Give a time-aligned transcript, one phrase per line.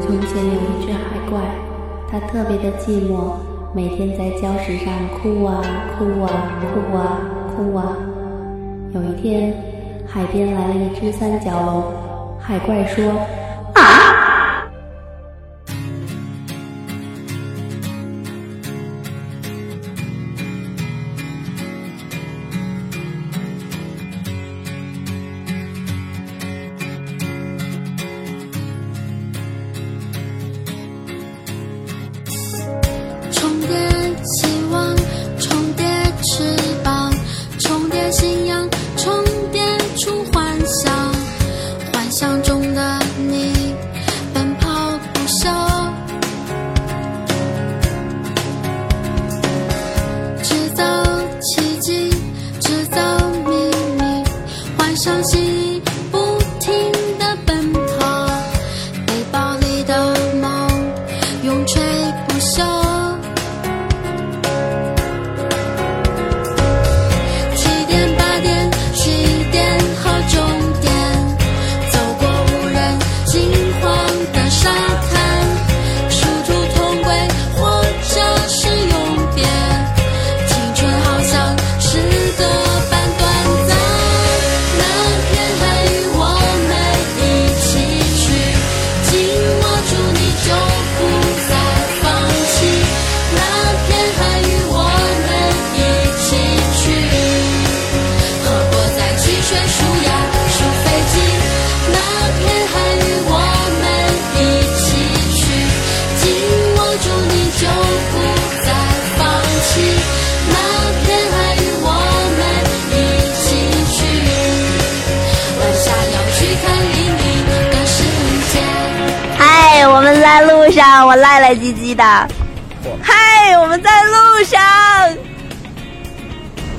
[0.00, 1.40] 从前有一只海怪，
[2.10, 3.34] 它特别的寂寞，
[3.74, 5.62] 每天在礁石上哭啊
[5.98, 6.28] 哭啊
[6.72, 7.18] 哭啊
[7.56, 7.96] 哭啊。
[8.92, 9.54] 有一天，
[10.06, 11.84] 海边来了一只三角龙，
[12.38, 13.04] 海怪说。
[13.74, 14.03] 啊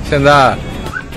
[0.09, 0.55] 现在，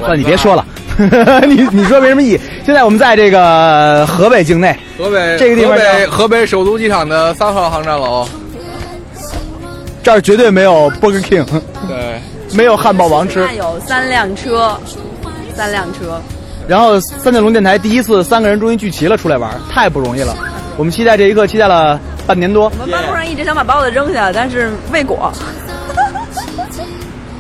[0.00, 0.65] 那你别说了，
[1.47, 2.41] 你你说没什么意义。
[2.65, 8.26] 现在我们在这个河北境内，河北这个地方，河北河北首都机场的三号航站楼，
[10.03, 11.44] 这儿绝对没有 Burger King，
[11.87, 12.21] 对，
[12.56, 13.47] 没有汉堡王吃。
[13.56, 14.78] 有三辆车，
[15.55, 16.20] 三辆车。
[16.66, 20.37] 然后三角龙电台第一次三个人终于聚齐了，出来玩，太不容易了。
[20.76, 21.99] 我们期待这一刻，期待了。
[22.26, 25.32] 半年多，我们班路上一直想把包子扔下，但是未果。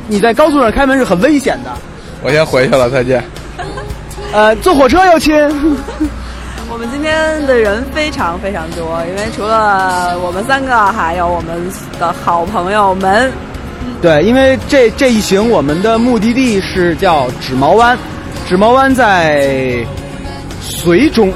[0.08, 1.70] 你在高速上开门是很危险的。
[2.22, 3.22] 我先回去了，再见。
[4.32, 5.34] 呃，坐火车哟亲。
[6.70, 11.70] 我们今天的人非常非常多，因为除了我们三个，还有我们
[12.00, 13.30] 的好朋友们。
[14.02, 17.96] 对，因为这这一行我们的目的地是叫纸毛湾，
[18.48, 19.84] 纸毛湾在
[20.62, 21.32] 绥中，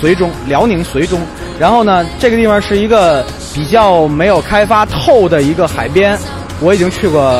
[0.00, 1.20] 绥中，辽宁绥中。
[1.58, 3.24] 然后呢，这个地方是一个
[3.54, 6.18] 比较没有开发透的一个海边，
[6.60, 7.32] 我已经去过，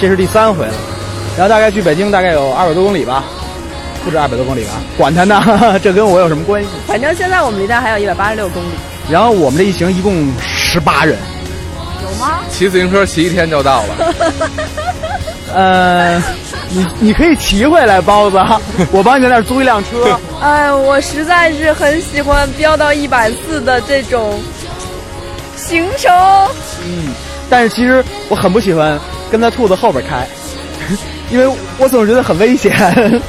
[0.00, 0.72] 这是第三回了。
[1.36, 3.24] 然后大概距北京大概有二百多公里吧，
[4.04, 4.80] 不止二百多公里吧？
[4.96, 5.42] 管他呢，
[5.82, 6.68] 这跟我有什么关系？
[6.86, 8.68] 反正现在我们离那还有一百八十六公里。
[9.10, 11.18] 然后我们这一行一共十八人。
[12.02, 12.40] 有吗？
[12.50, 14.14] 骑自行车骑一天就到了。
[15.54, 16.22] 呃。
[16.72, 18.38] 你你可以骑回来，包子，
[18.92, 20.16] 我帮你在那儿租一辆车。
[20.40, 24.40] 哎，我实在是很喜欢飙到一百四的这种
[25.56, 26.12] 行程。
[26.84, 27.12] 嗯，
[27.50, 28.98] 但是其实我很不喜欢
[29.30, 30.26] 跟在兔子后边开，
[31.30, 31.46] 因为
[31.78, 32.72] 我总是觉得很危险。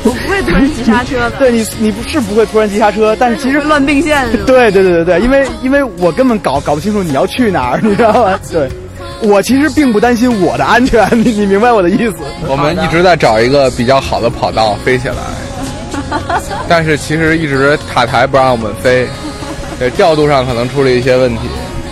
[0.03, 1.31] 我不会突然急刹车的。
[1.39, 4.25] 对你，你不是不会突然急刹车，但是其实乱并线。
[4.45, 8.39] 对对对对对，因为因为我根本搞搞不清楚你要去哪儿，你知道吗？
[8.51, 8.69] 对。
[9.23, 12.15] 我其实并不担心我的安全，你你明白我的意思？
[12.47, 16.17] 我们一直在找一个比较好的跑道飞起来，
[16.67, 19.07] 但是其实一直塔台不让我们飞，
[19.95, 21.41] 调度上可能出了一些问题。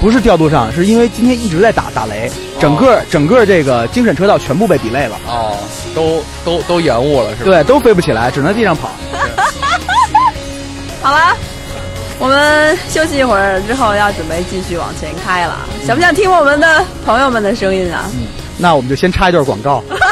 [0.01, 5.19] 不是调度上，是因为今天一直在打打雷，整个整个这个精神车道全部被抵累了。
[5.27, 5.57] 哦，
[5.93, 7.45] 都都都延误了是吧？
[7.45, 8.89] 对，都飞不起来，只能在地上跑。
[11.01, 11.35] 好了。
[12.21, 15.59] 我们休息一会儿之后，要准备继续往前开了。
[15.87, 18.11] 想不想听我们的朋友们的声音啊？
[18.13, 19.81] 嗯，那我们就先插一段广告。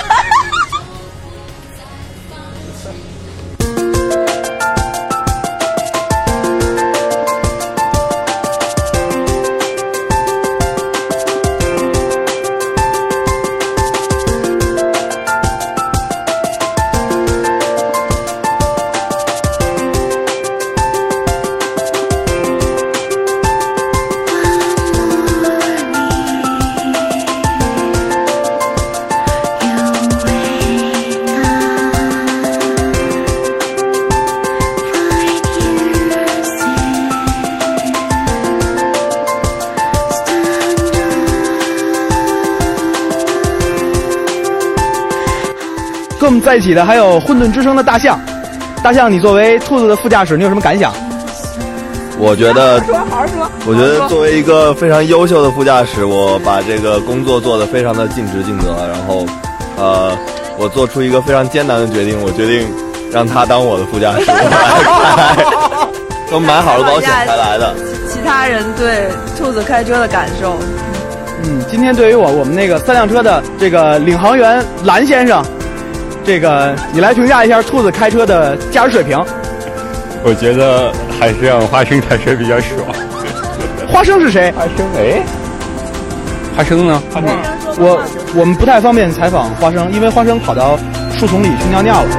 [46.48, 48.18] 在一起的还有混沌之声的大象。
[48.82, 50.94] 大象，你作为兔子的副驾驶，你有什么感想？
[52.18, 53.52] 我觉得，说好好说。
[53.66, 58.74] 我觉得作为一个非常优秀的副驾驶，我把这个工作做得非常的尽职尽责。
[58.88, 59.26] 然后，
[59.76, 60.18] 呃，
[60.58, 62.66] 我做出一个非常艰难的决定，我决定
[63.12, 64.26] 让他当我的副驾驶。
[66.32, 67.76] 都买好了保险才来的。
[68.10, 70.56] 其他人对兔子开车的感受，
[71.44, 75.44] 嗯，今天对于我我们那个三辆车的这个领航员蓝先生，
[76.27, 79.18] 这个你来评价一下兔子开车的驾驶水平。
[80.25, 82.81] 我觉得还是让花生开车比较爽。
[83.88, 84.51] 花生是谁？
[84.51, 85.24] 花生哎，
[86.53, 87.01] 花生呢？
[87.13, 87.29] 花生
[87.79, 88.03] 我
[88.35, 90.77] 我们不太方便采访花生，因为花生跑到
[91.18, 92.09] 树丛里去尿尿了。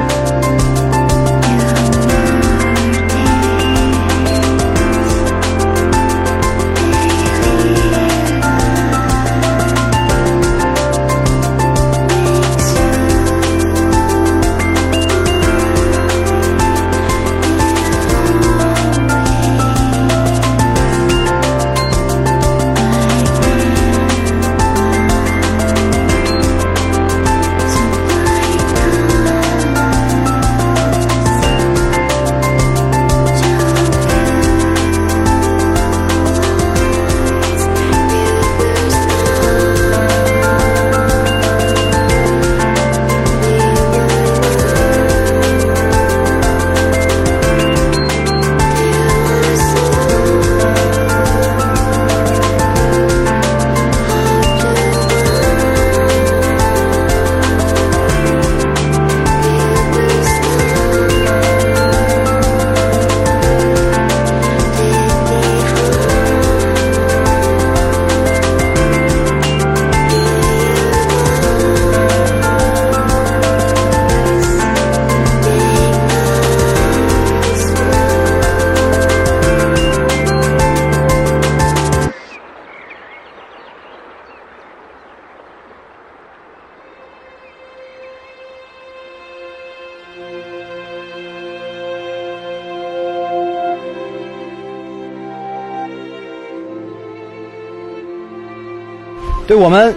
[99.49, 99.91] 对我们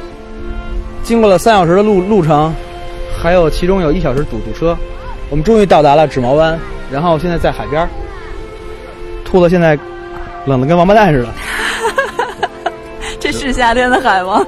[1.02, 2.50] 经过了三小时的路路程，
[3.22, 4.74] 还有其中有一小时堵堵车，
[5.28, 6.58] 我们终于到达了纸毛湾，
[6.90, 7.86] 然后现在在海边儿。
[9.26, 9.78] 兔子现在
[10.46, 11.28] 冷的跟王八蛋似的。
[13.20, 14.42] 这是夏天的海吗？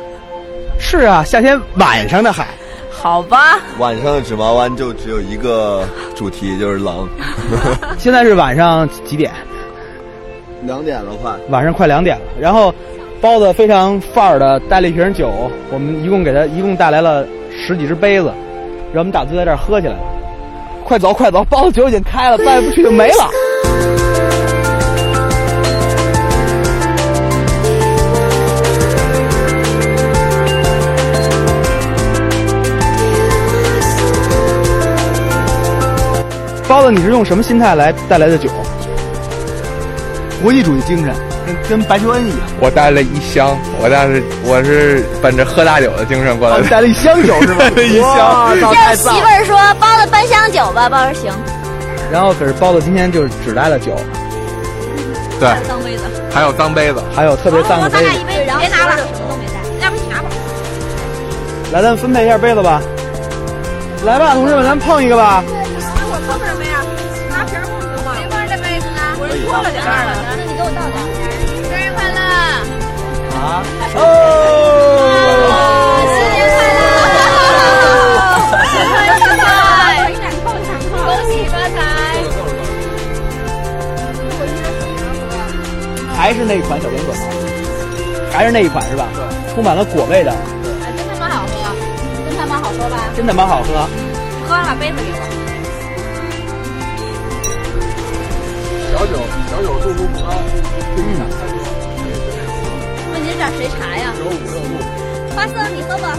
[0.78, 2.48] 是啊，夏天晚上的海。
[2.90, 7.06] 好吧，晚上的纸毛湾就只有一个主题，就是冷。
[8.00, 9.30] 现在是晚上几点？
[10.62, 11.30] 两点了快。
[11.50, 12.22] 晚上快两点了。
[12.40, 12.73] 然后
[13.24, 18.30] 包子非常范儿的带了一瓶酒，我们一共给他一共带来了十几只杯子，
[18.92, 20.00] 让我们打算在这儿喝起来了。
[20.84, 23.30] 快走快走，包子酒已经开了，再不去就没了。
[36.68, 38.50] 包子，你是用什么心态来带来的酒？
[40.42, 41.14] 国际主义精神，
[41.46, 42.38] 跟跟白求恩一样。
[42.60, 46.68] 我带了一箱，我带是我是本着喝大酒的精神过来哦，的。
[46.68, 47.64] 带了一箱酒是吧？
[47.82, 51.32] 一箱哇这媳妇儿说包子半箱酒吧，包说行。
[52.12, 53.96] 然后可是包子今天就只带了酒，
[55.40, 57.02] 对，脏杯子，还有脏杯子。
[57.14, 58.02] 还有特别脏的杯子。
[58.02, 60.28] 咱俩一杯，别拿了，什么都没带，要不你拿吧。
[61.72, 62.80] 来，咱分配一下杯子吧。
[64.04, 65.42] 来吧，同志们，咱碰一个吧。
[73.96, 74.00] 哦！
[76.10, 76.42] 新年
[76.98, 77.18] 快乐！
[79.18, 79.44] 新年快
[79.98, 80.98] 乐！
[81.04, 81.76] 恭喜发财！
[86.16, 87.22] 还是那一款小莲粉吗？
[88.32, 89.06] 还是那一款是吧？
[89.54, 90.34] 充满了果味的，哎，
[90.96, 91.52] 真他妈好喝，
[92.28, 92.96] 真他妈好喝吧？
[93.14, 93.68] 真他妈好喝。
[94.48, 95.14] 喝完把杯子给我。
[98.90, 99.12] 小酒，
[99.50, 100.26] 小酒度数不高，
[100.96, 100.98] 问
[103.36, 104.14] 您找谁查呀？
[105.34, 106.16] 花色，你喝吧。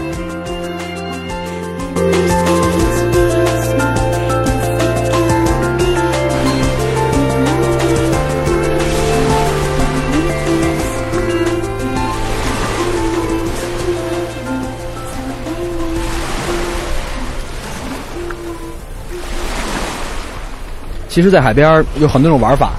[21.08, 22.72] 其实，在海边有很多种玩法，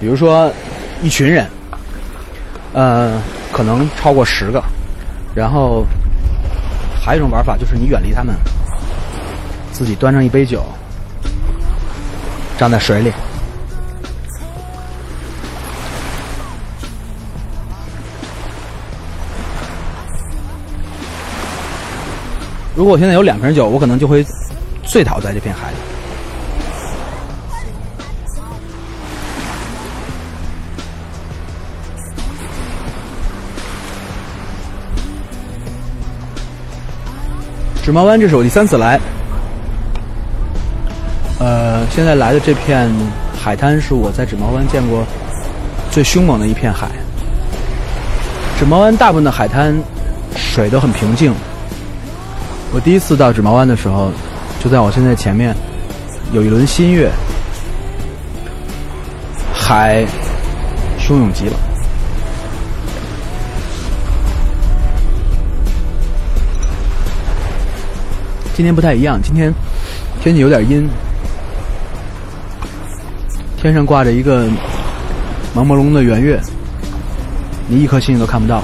[0.00, 0.50] 比如说
[1.00, 1.46] 一群人，
[2.72, 3.22] 呃，
[3.56, 4.62] 可能超过十个，
[5.34, 5.82] 然后
[7.02, 8.36] 还有一种玩法就是你远离他们，
[9.72, 10.62] 自己端上一杯酒，
[12.58, 13.10] 站在水里。
[22.74, 24.22] 如果我现在有两瓶酒，我可能就会
[24.84, 25.76] 醉倒在这片海里。
[37.86, 38.98] 纸毛湾，这是我第三次来。
[41.38, 42.90] 呃，现在来的这片
[43.38, 45.04] 海滩是我在纸毛湾见过
[45.92, 46.88] 最凶猛的一片海。
[48.58, 49.72] 纸毛湾大部分的海滩
[50.34, 51.32] 水都很平静。
[52.74, 54.10] 我第一次到纸毛湾的时候，
[54.58, 55.54] 就在我现在前面
[56.32, 57.08] 有一轮新月，
[59.54, 60.04] 海
[60.98, 61.65] 汹涌极了。
[68.56, 69.52] 今天不太一样，今天
[70.22, 70.88] 天气有点阴，
[73.58, 74.46] 天上挂着一个
[75.54, 76.40] 朦朦胧胧的圆月，
[77.68, 78.62] 你一颗星星都看不到。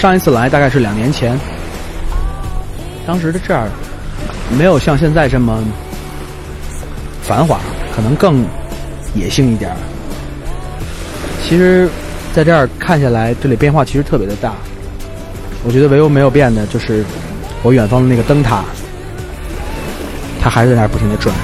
[0.00, 1.38] 上一次来大概是两年前，
[3.06, 3.68] 当时的这儿
[4.56, 5.62] 没有像现在这么
[7.22, 7.60] 繁华，
[7.94, 8.42] 可能更
[9.14, 9.76] 野性一点儿。
[11.44, 11.86] 其实，
[12.32, 14.54] 在这儿看下来，这里变化其实特别的大。
[15.64, 17.04] 我觉得唯有没有变的就是
[17.62, 18.64] 我远方的那个灯塔，
[20.40, 21.36] 它还在那儿不停的转。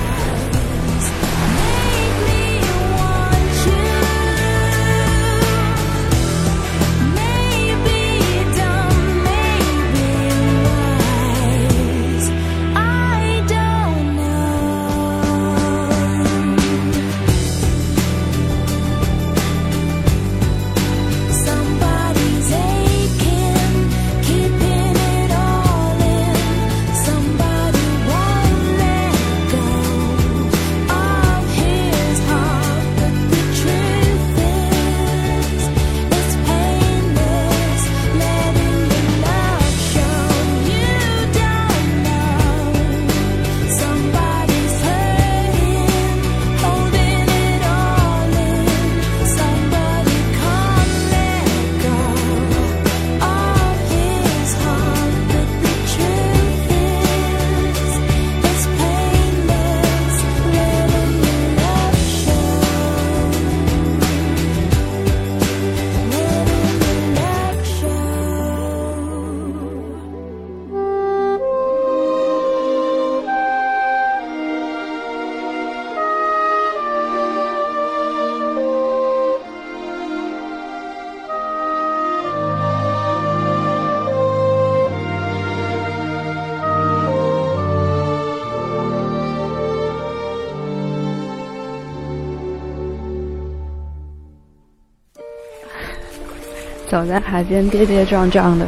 [96.97, 98.65] 走在海边跌跌撞撞的，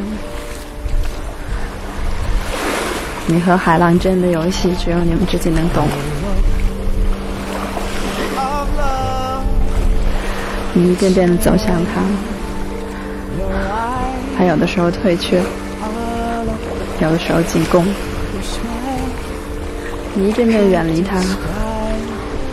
[3.25, 5.89] 你和海浪之间的游戏，只有你们自己能懂。
[10.75, 12.03] 你一遍遍的走向他，
[14.37, 15.41] 他有的时候退却，
[17.01, 17.83] 有的时候进攻。
[20.13, 21.19] 你一遍遍远离他，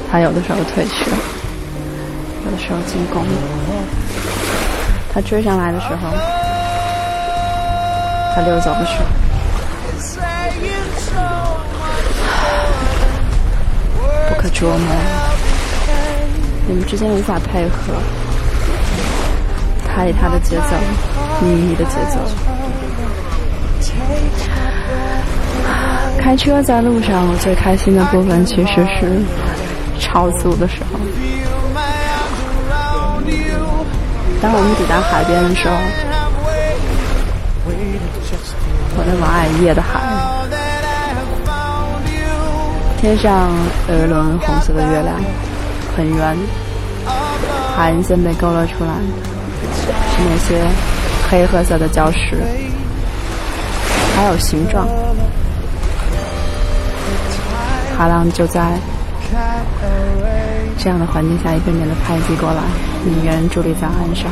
[0.09, 1.11] 他有的时候退却，
[2.45, 3.25] 有的时候进攻。
[5.15, 6.09] 他追上来的时候，
[8.35, 9.05] 他溜走的时候，
[14.27, 14.87] 不可捉摸。
[16.67, 17.93] 你们之间无法配合，
[19.87, 20.75] 他以他的节奏，
[21.39, 22.19] 你以你的节奏。
[26.19, 29.21] 开车在路上，我最开心的部分其实是
[29.97, 30.99] 超速的时候。
[34.45, 35.73] 当我们抵达海边的时候，
[38.95, 39.99] 我那么爱夜的海，
[43.01, 43.49] 天上
[43.89, 45.15] 有一轮红色的月亮，
[45.97, 46.37] 很圆，
[47.75, 48.93] 海岸线被勾勒出来，
[50.13, 50.61] 是那些
[51.27, 52.37] 黑褐色的礁石，
[54.15, 54.87] 还有形状。
[57.97, 58.77] 海浪就在
[60.77, 62.61] 这样的环境下一遍遍的拍击过来，
[63.07, 64.25] 你一个人伫立在岸上。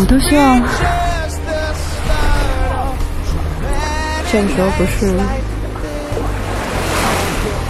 [0.00, 0.62] 我都希望
[4.30, 5.18] 这个时候不是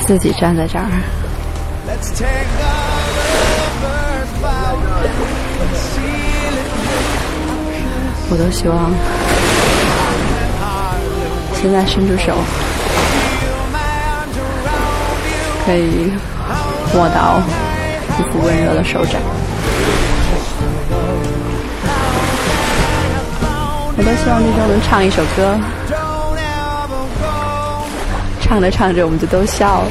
[0.06, 0.84] 自己站在这儿，
[8.30, 8.92] 我都希望
[11.54, 12.36] 现在伸出手，
[15.68, 16.10] 可以
[16.94, 17.42] 握到
[18.18, 19.20] 一副温热的手掌。
[23.94, 25.60] 我都希望那周能唱一首歌，
[28.40, 29.90] 唱着唱着我们就都笑了。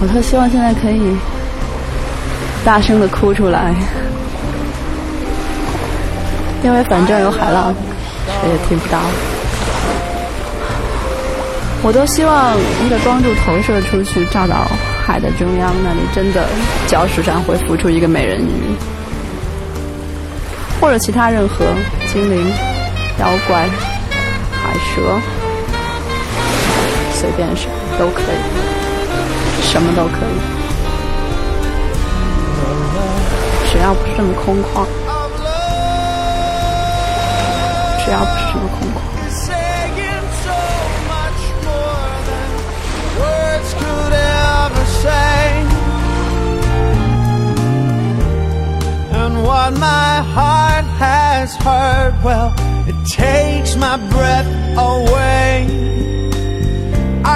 [0.00, 1.16] 我特希望现在可以
[2.64, 3.72] 大声的哭出来。
[6.64, 7.72] 因为反正有海浪，
[8.42, 8.98] 谁也听不到。
[11.82, 14.66] 我都希望一个光柱投射出去，照到
[15.06, 16.46] 海的中央，那里真的
[16.86, 18.76] 礁石上会浮出一个美人鱼，
[20.78, 21.64] 或者其他任何
[22.12, 22.52] 精灵、
[23.18, 23.66] 妖怪、
[24.52, 25.18] 海蛇，
[27.14, 30.36] 随便什么都可以，什么都可以，
[33.72, 34.86] 只要不是这么空旷。
[38.04, 39.19] 只要不是这么空旷。
[49.50, 52.50] What my heart has heard, well,
[52.90, 54.50] it takes my breath
[54.92, 55.66] away.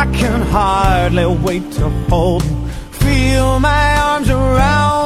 [0.00, 2.56] I can hardly wait to hold you,
[3.02, 5.03] feel my arms around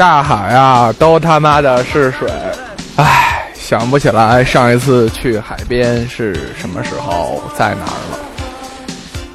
[0.00, 2.26] 大海啊，都他妈的是水。
[2.96, 8.18] 唉，想不起来上一次去海边是什么时候，在哪儿了。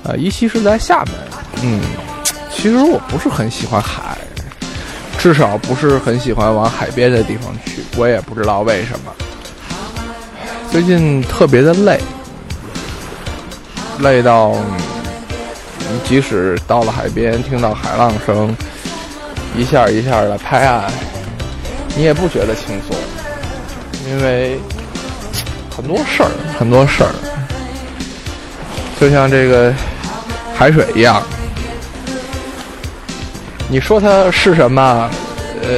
[0.06, 1.14] 呃，一期是在厦门。
[1.62, 1.80] 嗯，
[2.52, 4.18] 其实我不是很喜欢海，
[5.20, 7.84] 至少不是很喜欢往海边的地方去。
[7.96, 9.14] 我也不知道为什么。
[10.72, 12.02] 最近特别的累，
[14.00, 14.56] 累到
[16.04, 18.58] 即使到了海边，听到海浪声。
[19.58, 20.84] 一下一下的拍案，
[21.96, 22.96] 你也不觉得轻松，
[24.10, 24.60] 因为
[25.76, 27.10] 很多事儿，很多事儿，
[29.00, 29.74] 就像这个
[30.58, 31.24] 海水一样，
[33.70, 35.10] 你说它是什么？
[35.64, 35.70] 呃，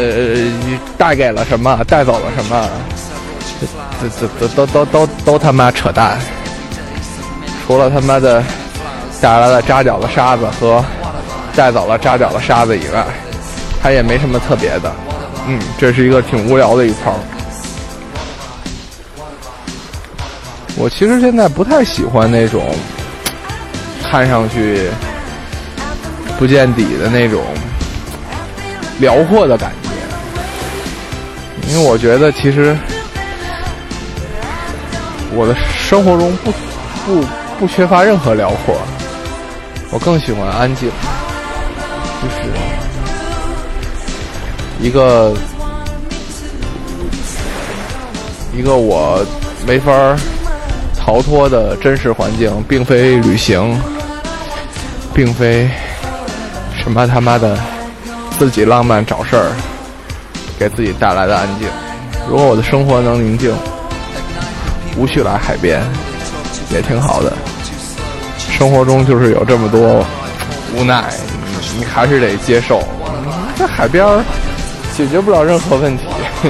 [0.66, 1.80] 你带给了什么？
[1.88, 2.70] 带走了什么？
[4.02, 6.18] 这这都都都都都他妈扯淡！
[7.66, 8.44] 除了他妈的
[9.22, 10.84] 带来了扎脚的沙子和
[11.56, 13.06] 带走了扎脚的沙子以外。
[13.82, 14.94] 它也没什么特别的，
[15.48, 17.16] 嗯，这是一个挺无聊的一泡。
[20.80, 22.76] 我其实现在不太喜欢那种
[24.04, 24.90] 看上去
[26.38, 27.44] 不见底的那种
[29.00, 29.90] 辽阔的感觉，
[31.72, 32.78] 因为我觉得其实
[35.34, 36.52] 我的生活中不
[37.06, 37.26] 不
[37.60, 38.76] 不缺乏任何辽阔，
[39.90, 40.92] 我更喜欢安静，
[44.80, 45.34] 一个
[48.56, 49.26] 一个我
[49.66, 49.92] 没法
[50.98, 53.80] 逃脱的真实环境，并非旅行，
[55.13, 55.70] 并非
[56.76, 57.58] 什么他妈的
[58.38, 59.52] 自己浪漫找事儿
[60.60, 61.68] 给自己带来的安静。
[62.30, 63.54] 如果我的生活能宁静，
[64.98, 65.82] 无需来海边，
[66.72, 67.34] 也挺好的。
[68.38, 70.06] 生活中就是有这么多
[70.76, 71.04] 无奈，
[71.78, 72.82] 你还是得接受。
[73.58, 74.24] 在海边儿
[74.98, 76.06] 解决不了任何问题，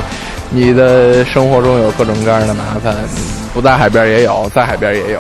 [0.49, 2.95] 你的生活中有各种各样的麻烦，
[3.53, 5.19] 不在海边也有，在海边也有，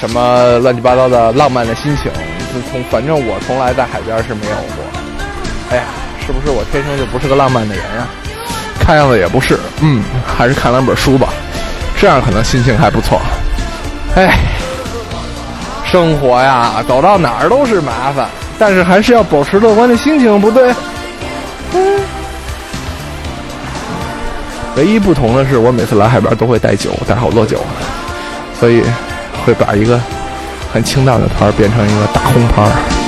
[0.00, 2.10] 什么乱七八糟的浪漫的心情。
[2.52, 4.84] 就从反正我从来在海边是没有过。
[5.70, 5.84] 哎呀，
[6.26, 8.08] 是不是我天生就不是个浪漫的人啊？
[8.80, 11.28] 看样子也不是，嗯，还是看两本书吧，
[12.00, 13.20] 这样可能心情还不错。
[14.16, 14.38] 哎。
[15.84, 20.72] 生活呀，走到哪儿都是麻烦，但是还是要保持乐观的心情，不对？
[24.80, 27.60] 唯一不同的是，我每次来海边都会带酒，带好多酒，
[28.58, 28.80] 所以
[29.44, 30.00] 会把一个
[30.72, 32.99] 很清淡的团变成一个大红盘。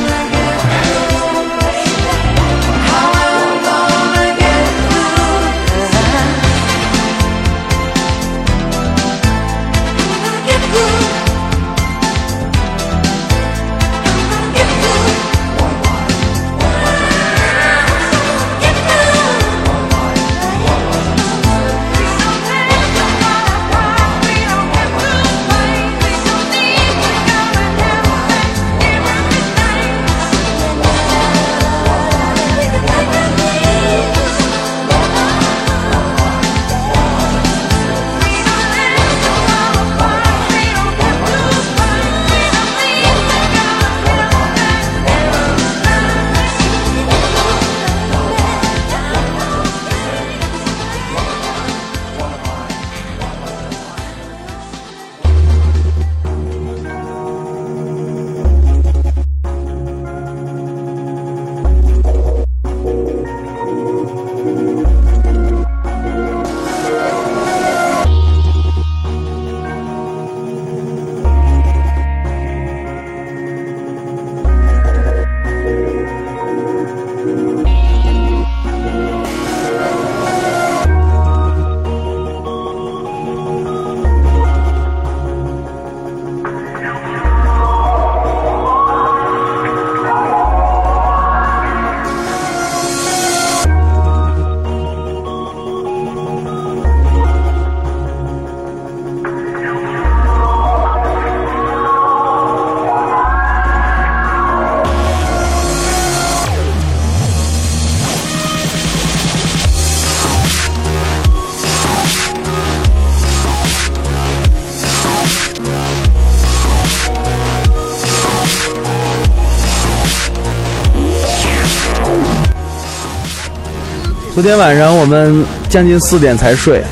[124.43, 126.83] 昨天晚上我们将近四点才睡，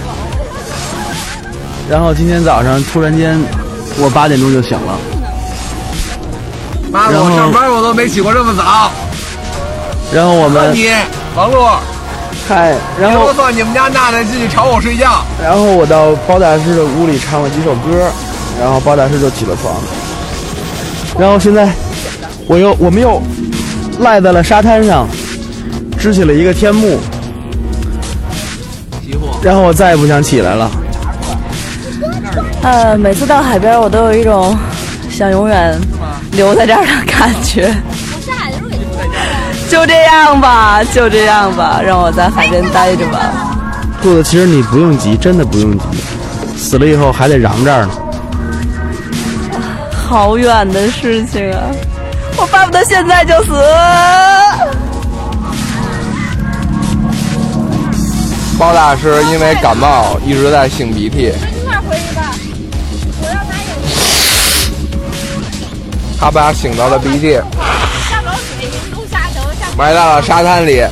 [1.91, 3.37] 然后今天早上突然间
[3.99, 4.97] 我八点钟就醒了。
[6.93, 8.93] 妈的，我上班我都没起过这么早。
[10.13, 10.91] 然后我们你
[11.35, 11.59] 王璐，
[12.49, 15.25] 嗨，然后你们家娜娜进去吵我睡觉。
[15.43, 18.09] 然后我到包大师的屋里唱了几首歌，
[18.61, 19.75] 然后包大师就起了床。
[21.19, 21.69] 然后现在
[22.47, 23.21] 我又我们又
[23.99, 25.09] 赖在了沙滩上，
[25.99, 27.01] 支起了一个天幕。
[29.43, 30.71] 然后我再也不想起来了。
[32.63, 34.57] 呃，每次到海边，我都有一种
[35.11, 35.81] 想永远
[36.33, 37.75] 留在这儿的感觉。
[39.69, 43.19] 就这样吧，就这样吧，让我在海边待着吧。
[44.03, 45.85] 兔子，其实你不用急，真的不用急。
[46.57, 47.91] 死了以后还得嚷这儿呢。
[49.93, 51.61] 好远的事情啊！
[52.37, 53.53] 我巴不得现在就死。
[58.61, 61.33] 包大师因为感冒一直在擤鼻涕。
[61.89, 62.31] 回去吧，
[63.23, 63.41] 我要拿
[66.21, 67.41] 他把擤到的鼻涕
[69.79, 70.85] 埋到了沙滩里。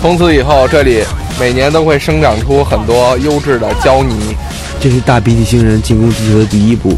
[0.00, 1.02] 从此以后，这里
[1.40, 4.36] 每年都会生长出很多优质的胶泥。
[4.80, 6.96] 这是大鼻涕星人进攻地球的第一步，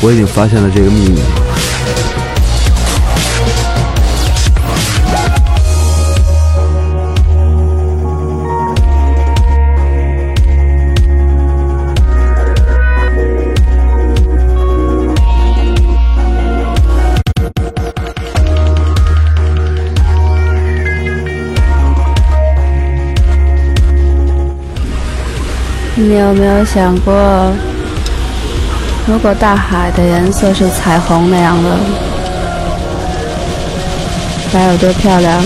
[0.00, 1.20] 我已经发现了这个秘密。
[25.96, 27.14] 你有没有想过，
[29.06, 31.70] 如果大海的颜色是彩虹那样的，
[34.52, 35.40] 该有多漂亮！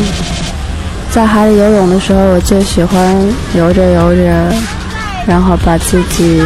[1.10, 3.14] 在海里游泳的时候，我最喜欢
[3.54, 4.54] 游着游着，
[5.26, 6.42] 然后把自己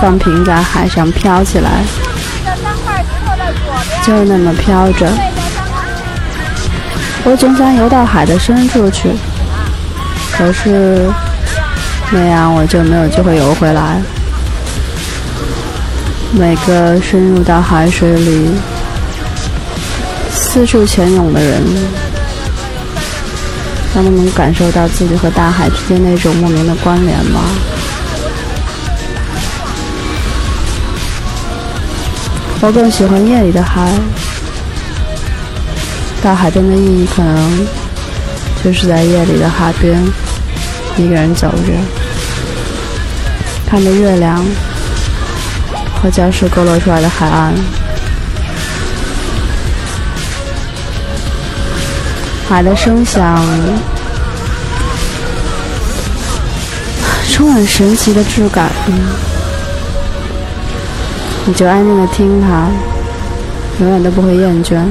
[0.00, 1.82] 放平在海上飘起来，
[4.04, 5.08] 就那么飘着。
[7.24, 9.08] 我总想游到海的深处去，
[10.30, 11.10] 可是
[12.16, 14.00] 那样我就没有机会游回来。
[16.32, 18.50] 每个深入到海水里、
[20.30, 21.60] 四处潜泳的人，
[23.92, 27.40] 他们能感受到自己和大海之间那种莫名的关联吗？
[32.60, 33.92] 我更喜欢夜里的海。
[36.22, 37.66] 到海边的意义，可能
[38.64, 40.00] 就是在夜里的海边，
[40.96, 42.03] 一个人走着，
[43.66, 44.44] 看着月亮。
[46.02, 47.54] 和礁石勾勒出来的海岸，
[52.46, 53.42] 海的声响
[57.30, 58.70] 充满神奇的质感。
[61.46, 62.68] 你就安静的听它，
[63.80, 64.84] 永远都不会厌倦。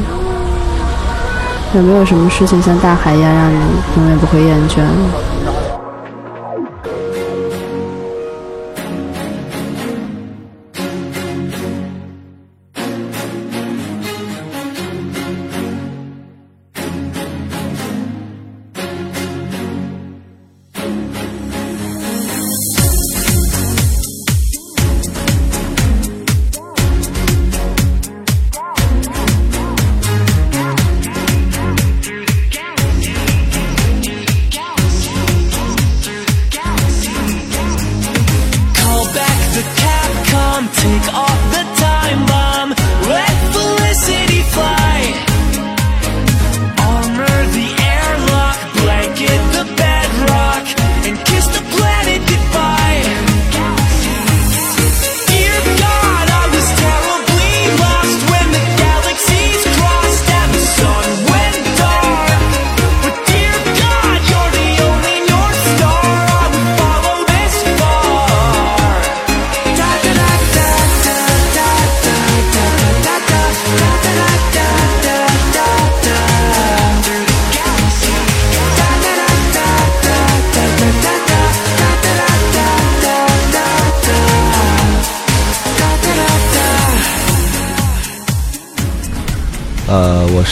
[1.76, 3.58] 有没有什么事情像大海一样，让你
[3.98, 4.82] 永远不会厌倦？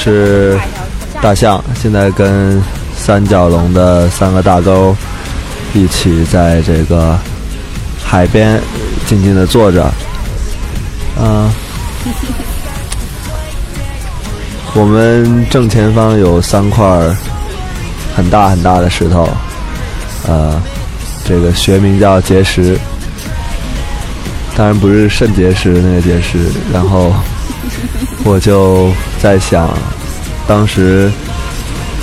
[0.04, 0.58] 是
[1.22, 2.60] 大象，现在跟
[2.98, 4.96] 三角龙的三个大钩
[5.76, 7.16] 一起在这个
[8.04, 8.60] 海边
[9.06, 9.84] 静静的坐着。
[11.20, 11.54] 啊，
[14.74, 16.84] 我们正前方有三块
[18.16, 19.30] 很大很大的石头，
[20.28, 20.60] 呃，
[21.24, 22.76] 这个学名叫结石，
[24.58, 26.40] 当然不是肾结石那个结石，
[26.74, 27.14] 然后。
[28.24, 29.70] 我就在想，
[30.48, 31.12] 当时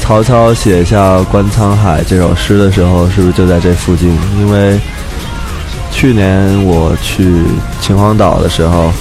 [0.01, 4.17] 曹操写下《观沧海》这首诗的时候，是不是就在这附近？
[4.39, 4.79] 因为
[5.91, 7.43] 去年我去
[7.81, 8.93] 秦皇岛的时候，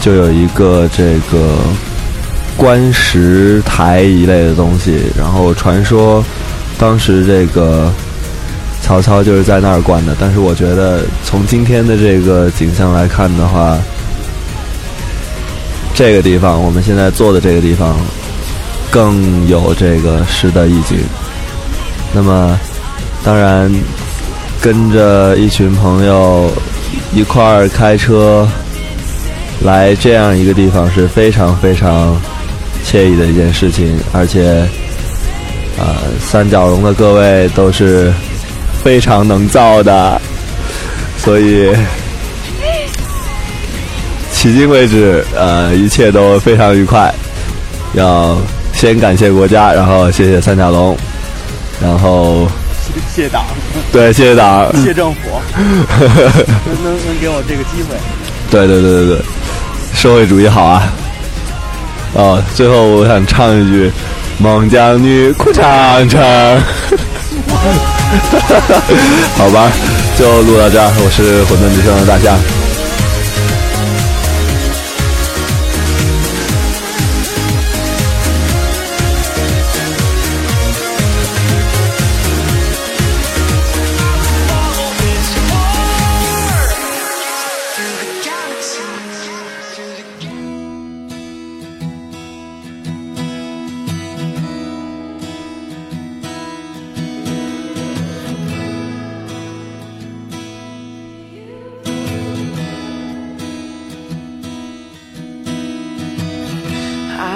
[0.00, 1.58] 就有一个这个
[2.56, 6.24] 观石台一类的东西，然后传说
[6.78, 7.92] 当时这个
[8.80, 10.16] 曹操就是在那儿观的。
[10.18, 13.76] 但是我觉得，从今天的这个景象来看的话，
[15.94, 17.96] 这个地方，我们现在坐的这个地方，
[18.90, 20.98] 更有这个诗的意境。
[22.12, 22.58] 那么，
[23.22, 23.72] 当然，
[24.60, 26.50] 跟着一群朋友
[27.12, 28.46] 一块儿开车
[29.62, 32.20] 来这样一个地方是非常非常
[32.84, 33.96] 惬意的一件事情。
[34.12, 34.66] 而且，
[35.78, 38.12] 呃，三角龙的各位都是
[38.82, 40.20] 非常能造的，
[41.18, 41.72] 所以。
[44.44, 47.10] 迄今为止，呃，一切都非常愉快。
[47.94, 48.36] 要
[48.74, 50.94] 先感谢国家，然后谢谢三角龙，
[51.80, 52.46] 然后
[53.14, 53.42] 谢谢党，
[53.90, 55.18] 对，谢谢党，谢政府，
[55.56, 57.96] 能能能给我这个机会。
[58.50, 59.24] 对对对对对，
[59.94, 60.92] 社会主义好啊！
[62.12, 63.90] 哦，最后我想唱一句：
[64.36, 66.20] 孟姜女哭长城。
[69.38, 69.72] 好吧，
[70.18, 70.92] 就录到这儿。
[71.02, 72.36] 我是混沌之声的大象。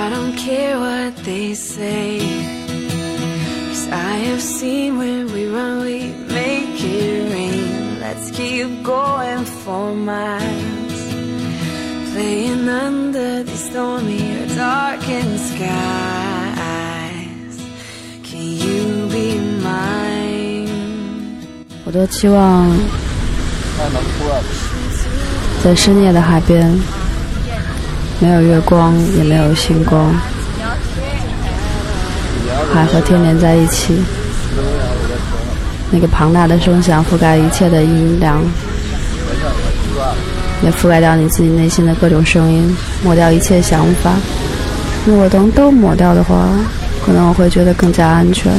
[0.07, 2.19] I don't care what they say.
[3.67, 7.99] Cause I have seen when we run, we make it rain.
[7.99, 10.99] Let's keep going for miles.
[12.13, 16.83] Playing under the stormy or darkened skies.
[18.23, 20.69] Can you be mine?
[21.85, 22.71] 我多期望
[25.61, 26.71] 在深夜的海边，
[28.20, 30.12] 没有月光，也没有星光，
[32.72, 33.94] 海和天连在一起，
[35.90, 38.42] 那个庞大的声响覆盖一切的音量，
[40.62, 44.12] 也覆盖掉你自己内心的各种声音，抹掉一切想法。
[45.06, 46.48] 如果能都抹掉的话，
[47.06, 48.52] 可能我会觉得更加安全。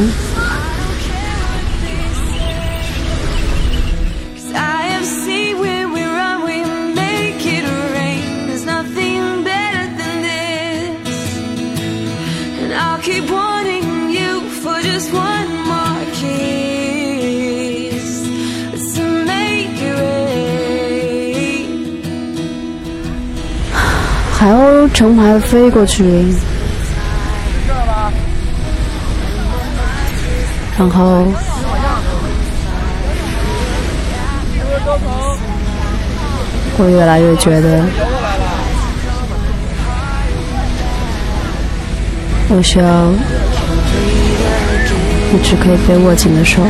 [24.94, 26.04] 成排飞过去，
[30.78, 31.26] 然后
[36.78, 37.86] 我越来越觉得，
[42.50, 42.86] 我需要
[45.34, 46.62] 一只可以被握紧的手。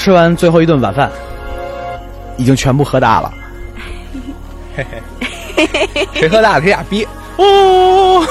[0.00, 1.10] 吃完最后一顿晚饭，
[2.38, 3.30] 已经全部喝大了。
[4.74, 4.86] 嘿
[5.54, 7.06] 嘿谁喝大了谁俩逼。
[7.36, 8.26] 哦，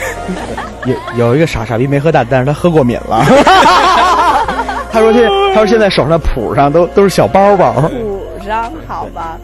[0.86, 3.22] 有有一个傻傻逼没喝大，但是他喝过敏了。
[4.90, 7.72] 他说现他说现在手上的谱上都都是小包包。
[7.72, 9.36] 谱上好吧。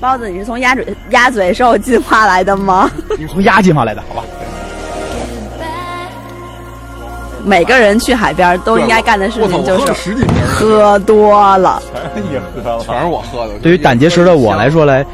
[0.00, 2.90] 包子，你是从鸭嘴鸭嘴兽进化来的吗？
[3.18, 4.19] 你是从鸭进化来的，好吧？
[7.44, 10.16] 每个人去海边都应该干的事情就是
[10.46, 11.82] 喝多了。
[11.92, 13.54] 全是你喝了，全是我喝的。
[13.62, 15.04] 对于胆结石的我来说来，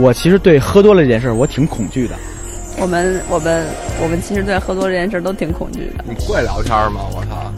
[0.00, 2.14] 我其实对喝多了这件事我挺恐惧的。
[2.78, 3.66] 我们我们
[4.02, 6.04] 我们其实对喝多这件事都挺恐惧的。
[6.08, 7.00] 你会聊天吗？
[7.14, 7.52] 我操，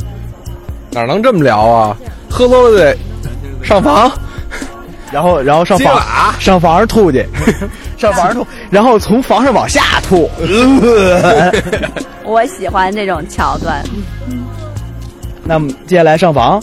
[0.90, 1.96] 哪能这么聊啊？
[2.30, 2.96] 喝多了得
[3.62, 4.10] 上房，
[5.12, 6.02] 然后然后上房
[6.40, 7.24] 上房上吐去，
[7.98, 10.28] 上房上吐， 然后从房上往下吐。
[12.24, 13.82] 我喜欢这种桥段。
[15.44, 16.62] 那么接下来上房，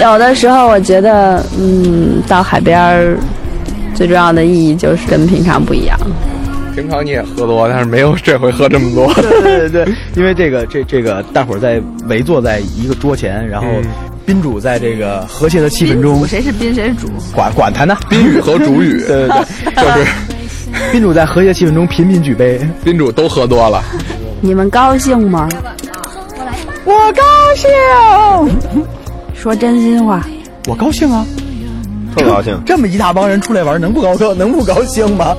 [0.00, 3.16] 有的时候我觉得，嗯，到海边儿
[3.94, 5.98] 最重要的意义就是跟平常不一样，
[6.74, 9.12] 平常你也喝多，但是没有这回喝这么多。
[9.14, 13.68] 对对对对，因为这个这这个大伙儿在围坐在一个桌前，然后
[14.26, 17.08] 宾主在这个和谐的气氛中，谁是宾谁是主？
[17.34, 19.44] 管管他呢，宾语和主语，对 对
[19.74, 20.06] 对， 就是
[20.92, 23.82] 宾主在和谐气氛中频频举杯，宾主都喝多了。
[24.40, 25.48] 你们高兴吗？
[26.84, 27.22] 我高
[27.56, 28.84] 兴，
[29.34, 30.24] 说真心话。
[30.66, 31.26] 我高兴啊，
[32.16, 32.58] 特高兴。
[32.64, 35.36] 这么一大帮人出来玩，能不高兴能不高兴吗？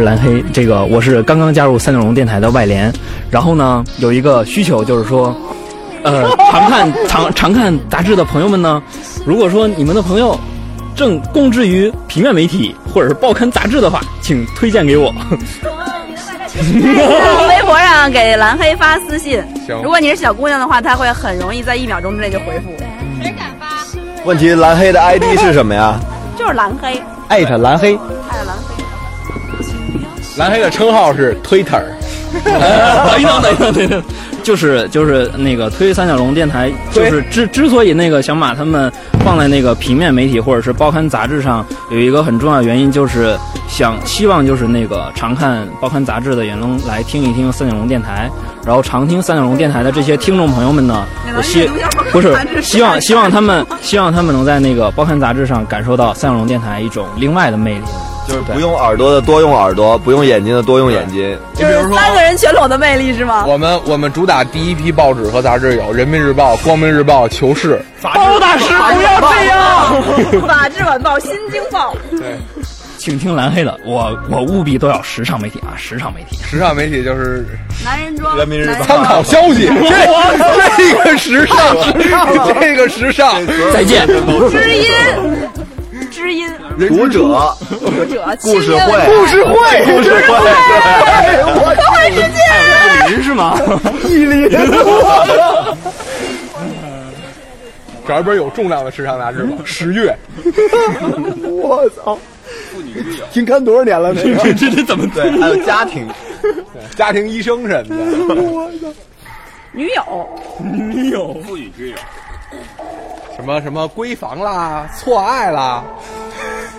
[0.00, 2.90] 是蓝黑，这个我是刚刚加入三角龙电台的外联，
[3.30, 5.36] 然后呢有一个需求就是说，
[6.02, 8.82] 呃，常看常常看杂志的朋友们呢，
[9.26, 10.40] 如果说你们的朋友
[10.96, 15.12] 正供职于平面媒体或者是报刊杂志的话，请推荐给我。
[17.46, 19.44] 微博上给蓝黑发私信，
[19.82, 22.70] 如果你是小姑娘的话，她会很容易在一秒钟之内就回复。
[23.20, 23.84] 谁敢发
[24.24, 26.00] 问题蓝黑的 ID 是什么呀？
[26.38, 28.19] 就是蓝黑，艾特蓝黑，爱蓝黑。
[30.40, 31.82] 蓝黑的称号是 Twitter，
[32.42, 34.02] 等一等等一等等一等，
[34.42, 38.90] 就是就是那个推三角龙电台，就是之之所以那个想把他们
[39.22, 43.36] 放在那个平面媒体或者是报刊杂志上，有一个很重要的原因就是
[43.68, 48.30] 想希望就是那个常看报刊杂志的也能来听一听三角龙电台，
[48.64, 51.04] 然后常听三角龙电台的这些听众朋友们呢，
[51.36, 51.68] 我希
[52.12, 57.84] 不是希望希望他们希望他们能在那个报刊杂志上感受到三角龙电台一种另外的魅力。
[58.28, 61.36] 就是不用耳朵的多用耳朵，不用眼睛的多用眼睛。
[61.54, 63.44] 就是三个人全裸的魅力是吗？
[63.46, 67.76] 我们我们主打第一批报纸和杂志有《人民日报》《光明日报》《求是》。
[68.02, 70.46] 包大师不要这样。
[70.46, 72.38] 法制晚报、新京报，对，
[72.96, 76.38] 请听蓝黑的，我我务必都要时尚媒体啊，时尚媒体。
[76.42, 77.44] 时尚媒体就是
[77.84, 81.58] 男人装，人民日报参考消息， 这这个时尚，
[82.60, 84.06] 这个时尚，再见。
[84.50, 84.86] 知音，
[86.20, 89.54] 知音，读者，读者， 故事会，故事会，
[89.86, 90.20] 故事会，
[91.24, 91.42] 对，
[91.74, 92.36] 科幻世界。
[93.08, 93.58] 林是吗？
[94.04, 94.54] 毅力。
[98.06, 100.14] 找一本有重量的时尚杂志吧，十月。
[101.62, 102.18] 我操！
[103.32, 104.14] 停刊多少年了？
[104.14, 106.06] 这个这这怎么对，还有家庭，
[106.96, 108.92] 家庭医生什么的。
[109.72, 110.28] 女友，
[110.60, 111.32] 女友？
[111.46, 111.96] 妇女之友，
[113.40, 115.82] 什么什么闺房啦，错爱啦，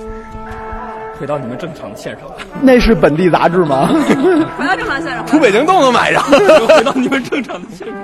[1.20, 2.30] 回到你们正常的线上，
[2.62, 3.88] 那是本地杂志吗？
[4.57, 5.26] 回到正常线上。
[5.28, 6.20] 出北京都能买着。
[6.22, 7.95] 回到你们正常的线上。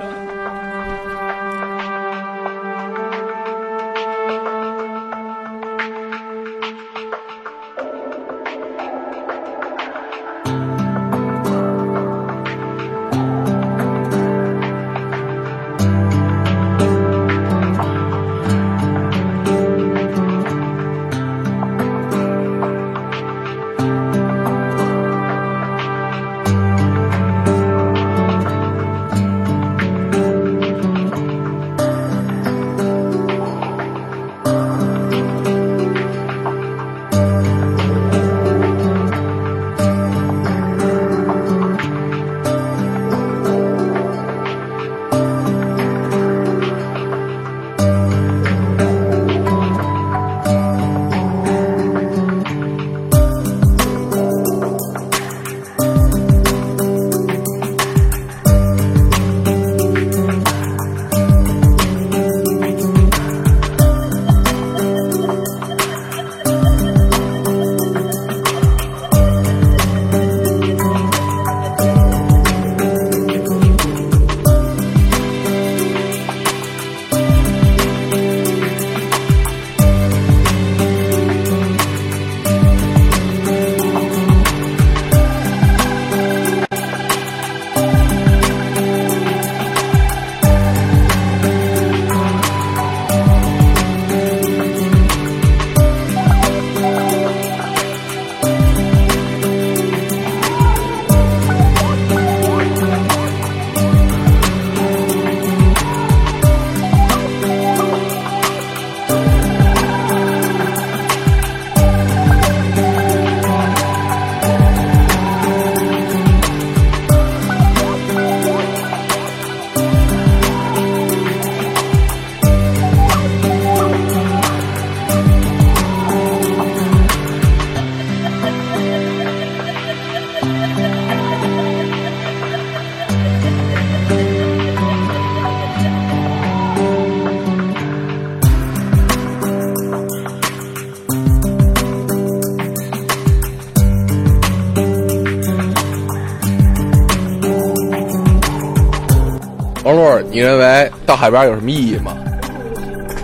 [150.38, 152.16] 你认为到海边有什么意义吗？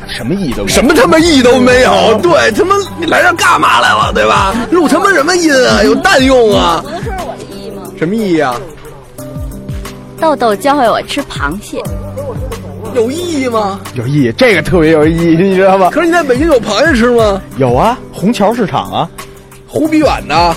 [0.08, 2.18] 什么意义都没有什么他妈意义都没有。
[2.20, 4.12] 对，他妈你来这干嘛来了？
[4.12, 4.52] 对吧？
[4.72, 5.80] 录他妈什么音啊？
[5.84, 6.82] 有蛋用啊？
[6.82, 7.82] 不能说是我的意义吗？
[7.96, 8.56] 什么意义啊？
[10.20, 11.80] 豆豆教会我吃螃蟹，
[12.96, 13.78] 有意义吗？
[13.94, 15.90] 有意义，这个特别有意义，你知道吗？
[15.92, 17.40] 可是你在北京有螃蟹吃吗？
[17.58, 19.08] 有啊，虹桥市场啊，
[19.68, 20.52] 湖比远呢？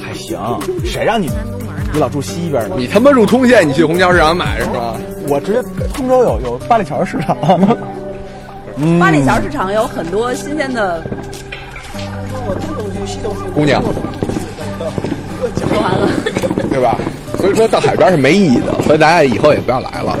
[0.00, 0.38] 还行，
[0.84, 1.28] 谁让你
[1.92, 2.76] 你老住西边呢？
[2.78, 4.94] 你他妈住通县，你去虹桥市场买是吗？
[5.30, 5.62] 我直接
[5.94, 7.36] 通州有有八里桥市场，
[8.76, 11.00] 嗯 八里桥市场有很多新鲜的，
[13.54, 16.08] 姑娘，说完了。
[16.68, 16.98] 对吧？
[17.38, 20.18] 所以说到海边是没意义的，所以大家以后也不要来了，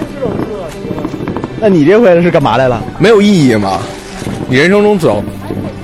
[1.60, 2.80] 那你这回是干嘛来了？
[2.98, 3.80] 没有意义嘛。
[4.48, 5.22] 你人生中总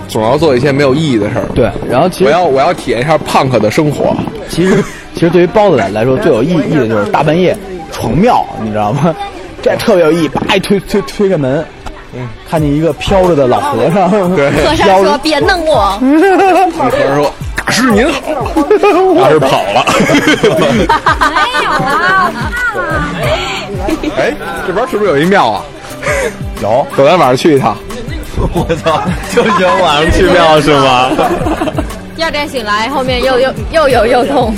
[0.08, 1.46] 总要做一些没有意义的事儿。
[1.54, 4.16] 对，然后其实我要我要体验一下 punk 的生活。
[4.48, 4.82] 其实
[5.14, 7.56] 其实对于包子来来说最有意义的就是大半夜
[7.96, 9.14] 闯庙，你知道吗？
[9.62, 11.64] 这特别有意义，叭一推推推开门，
[12.48, 15.98] 看见一个飘着的老和尚，对和尚说：“别弄我。
[16.02, 18.20] 那和尚说：“大师您好。”
[19.18, 19.82] 大师跑了。
[19.98, 22.32] 没有啊，
[24.18, 24.34] 哎，
[24.66, 25.62] 这边是不是有一庙啊？
[26.62, 27.76] 有，走，咱晚上去一趟。
[28.52, 29.02] 我操，
[29.34, 31.08] 就喜欢晚上去庙是吗？
[32.14, 34.54] 第二天醒来，后面又又又有又痛。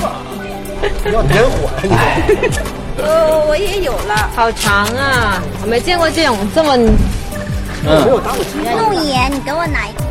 [2.98, 4.30] 哦，我也有了。
[4.34, 5.42] 好长啊！
[5.62, 6.76] 我没见过这种这么……
[7.86, 8.04] 嗯，
[8.76, 10.07] 弄眼，你给我拿一个。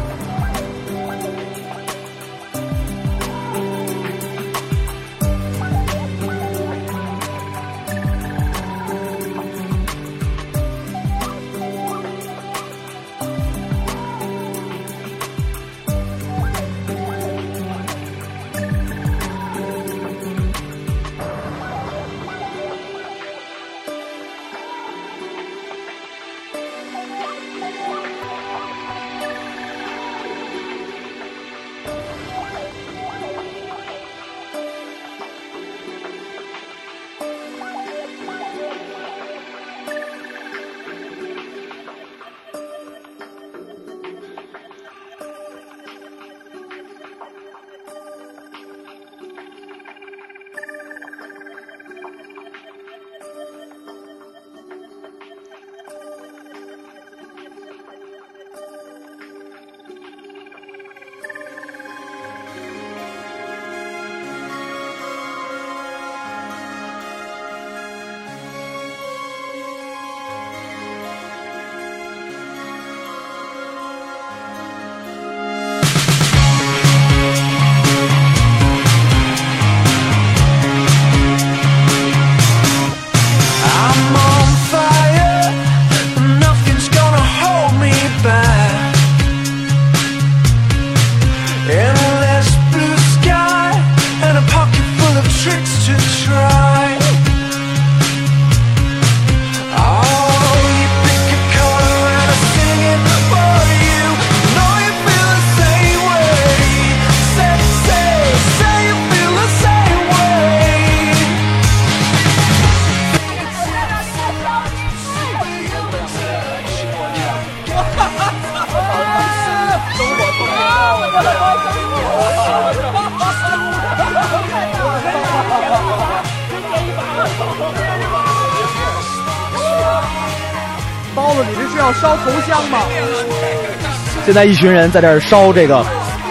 [134.37, 135.83] 在一群人在这儿烧这个，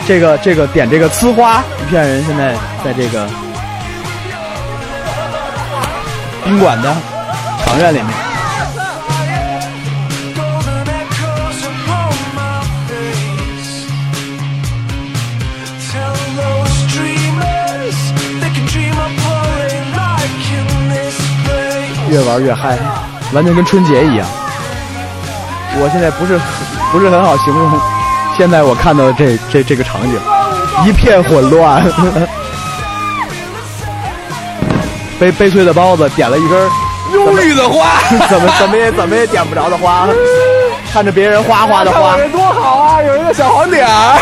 [0.07, 2.55] 这个这个点这个呲花，一片人现在
[2.85, 3.29] 在这个
[6.45, 6.97] 宾馆的
[7.65, 8.07] 场院里面。
[22.09, 22.79] 越玩越嗨，
[23.33, 24.25] 完全跟春节一样。
[25.79, 26.39] 我现在不是
[26.93, 27.96] 不是很好形容，
[28.37, 30.21] 现在我看到的这这这个场景，
[30.87, 31.83] 一片混乱。
[35.19, 36.61] 悲悲催的包子点了一根
[37.15, 37.87] 忧郁的花，
[38.29, 40.07] 怎么 怎么也怎么也点不着的花，
[40.93, 43.03] 看着别人哗哗的花，多好啊！
[43.03, 44.19] 有一个小黄点儿，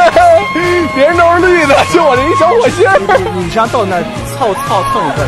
[0.96, 2.98] 别人都是绿的，就我这一小火星儿。
[3.36, 4.02] 你你上豆那儿
[4.38, 5.24] 凑凑蹭一块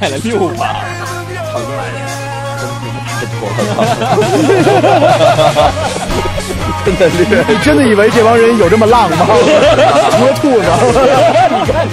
[0.00, 1.92] 买了六把，好买
[6.86, 7.14] 真的是，
[7.46, 9.26] 你真的以为这帮人有这么浪吗？
[9.28, 10.64] 除了兔子，
[11.50, 11.86] 你看，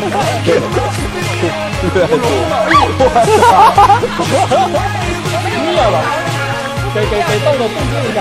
[5.52, 6.00] 晕了，
[6.96, 8.18] 给给给豆豆动静一下。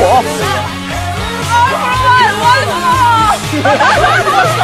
[0.00, 0.02] 我。
[3.60, 3.62] 我
[4.58, 4.60] 操，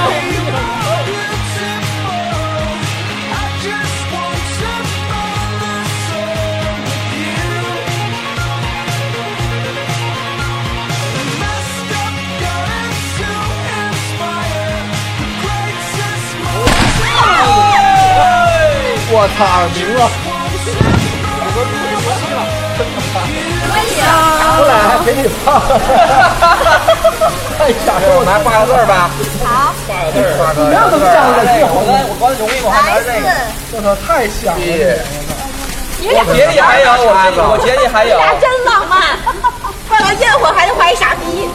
[19.75, 20.01] 赢了！
[23.97, 24.73] 拿过来，
[25.07, 25.47] 给你放。
[27.57, 28.13] 太吓人了！
[28.19, 29.09] 我来画个字儿吧。
[29.45, 30.67] 好，画个字儿，画个。
[30.67, 31.37] 不要这么像个
[31.73, 33.27] 我跟我刚容易，我还拿这个。
[33.73, 34.61] 我操，太像了！
[36.07, 37.09] 我姐里还有，我
[37.53, 38.19] 我姐里还有。
[38.41, 39.17] 真浪漫，
[39.89, 41.49] 换了烟火还得怀疑傻逼。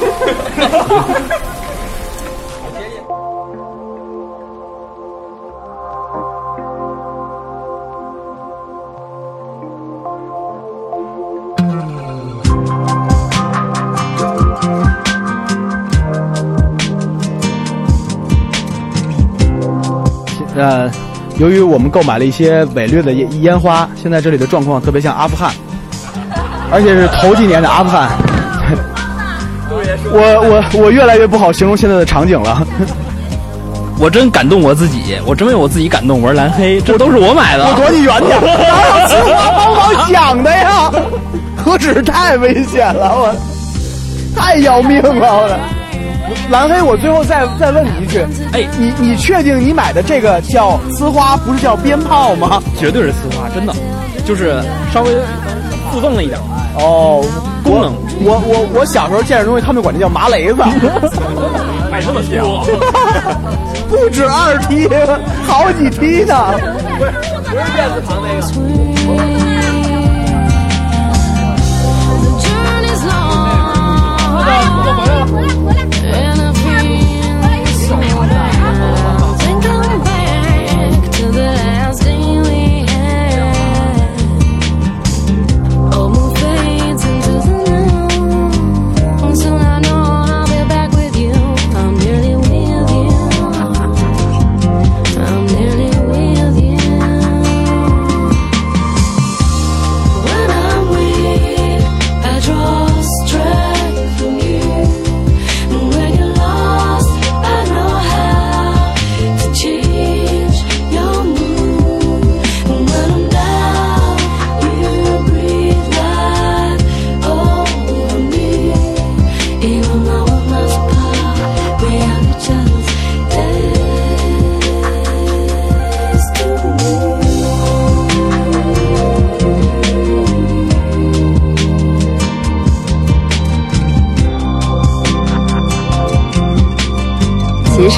[21.39, 25.53] 由于我们购买了一些伪劣的烟烟花，现在这里的状况特别像阿富汗，
[26.69, 28.09] 而且是头几年的阿富汗。
[30.11, 32.61] 我我我越来越不好形容现在的场景了。
[33.97, 36.21] 我真感动我自己，我真为我自己感动。
[36.21, 37.65] 我是蓝黑，这都是我买的。
[37.65, 40.91] 我躲你远点， 哪有青花帮忙想的呀？
[41.55, 43.33] 何止太危险了，我
[44.35, 45.78] 太要命了，我。
[46.49, 52.61] 蓝黑，我最后再再问你一句，哎，你你确定你买的这个叫丝花，不是叫鞭炮吗？
[52.77, 53.73] 绝对是丝花，真的，
[54.25, 54.61] 就是
[54.93, 55.11] 稍微
[55.91, 56.39] 附赠了一点
[56.75, 57.23] 哦，
[57.63, 57.93] 功能。
[58.21, 60.55] 我我我小时候见着东西，他们管这叫麻雷子，
[61.89, 62.65] 买这么多，
[63.89, 64.89] 不止二梯，
[65.47, 66.53] 好几梯呢。
[66.97, 67.11] 不是
[67.43, 68.88] 不是电子旁那个。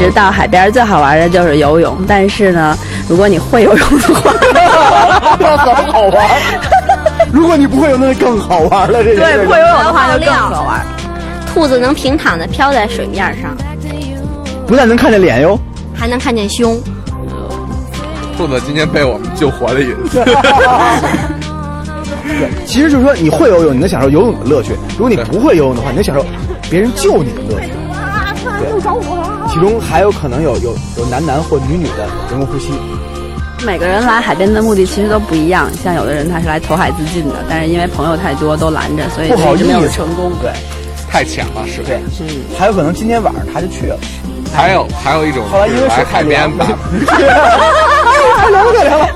[0.04, 2.76] 实到海边最好玩的就是游泳，但是呢，
[3.08, 4.34] 如果你会游泳的话，
[5.40, 6.28] 那很好玩。
[7.32, 9.04] 如果你不会游，那更好玩了。
[9.04, 10.84] 这对，不会游泳的话就更好玩。
[11.54, 13.56] 兔子能平躺的飘在水面上，
[14.68, 15.58] 不但能看见脸哟，
[15.94, 16.80] 还能看见胸。
[18.38, 20.24] 兔子今天被我们救活了一次。
[20.24, 20.34] 对，
[22.66, 26.26] 其实就是说，你会游泳，你能享受游泳的乐趣；如果你不会游泳的话，你能享受
[26.70, 27.68] 别人救你的乐趣。
[28.70, 29.48] 又着火了。
[29.52, 32.72] 其中还有可能有有有男男或女女的人工呼吸。
[33.64, 40.32] 每个人来海边的目的其实都不一样，像有的人他是来投海自尽的，但是因为朋友太多都拦着，所以不好意思没有成功。
[40.42, 40.52] 对，
[41.10, 42.28] 太浅了，是对，嗯，
[42.58, 43.98] 还有可能今天晚上他就去了。
[44.54, 46.66] 还有还有一种，后来因为水海边吧，
[47.08, 49.08] 太凉了，太凉了，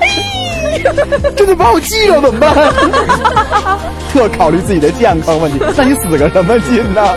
[1.36, 2.54] 这就把我击着怎么办？
[4.12, 7.14] 特考虑自己的健康问题，那你死个什么劲呢？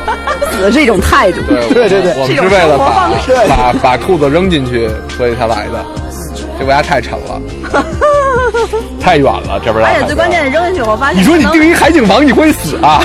[0.51, 1.41] 死是一种态度。
[1.47, 5.86] 对对对，我们是为了把把把兔子扔进去，所以才来的。
[6.57, 7.41] 这国家太沉了，
[8.99, 9.86] 太远了，这边。
[9.86, 12.99] 而且最关键的扔进去，我发现你说你定一海景房，你会死啊？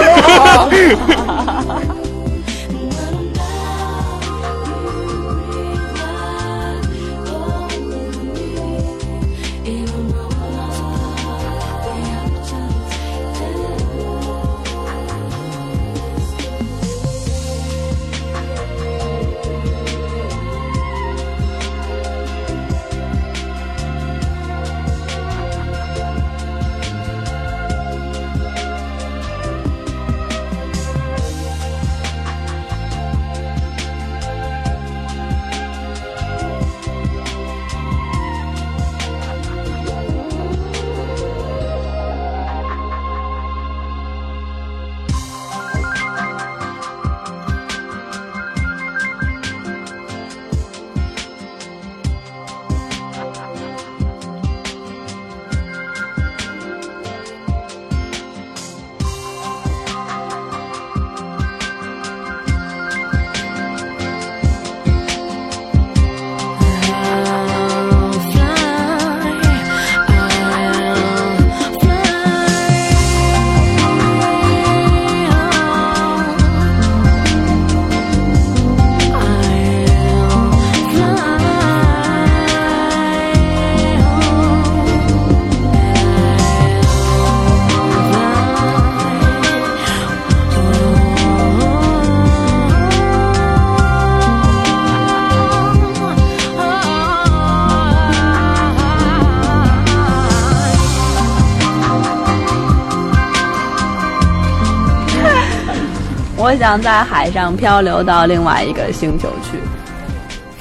[106.55, 109.59] 我想在海上漂流到另外一个星球去。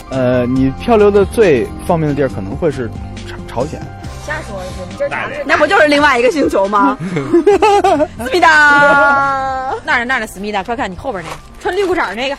[0.10, 2.90] 呃，你漂流的最方便的地儿可能会是
[3.28, 3.80] 朝朝鲜。
[4.26, 6.98] 瞎说的，你今儿哪那不就是另外一个星球吗？
[8.18, 10.26] 思密达， 那儿那儿呢？
[10.26, 12.36] 思密达，快看你后边那个穿绿裤衩那个，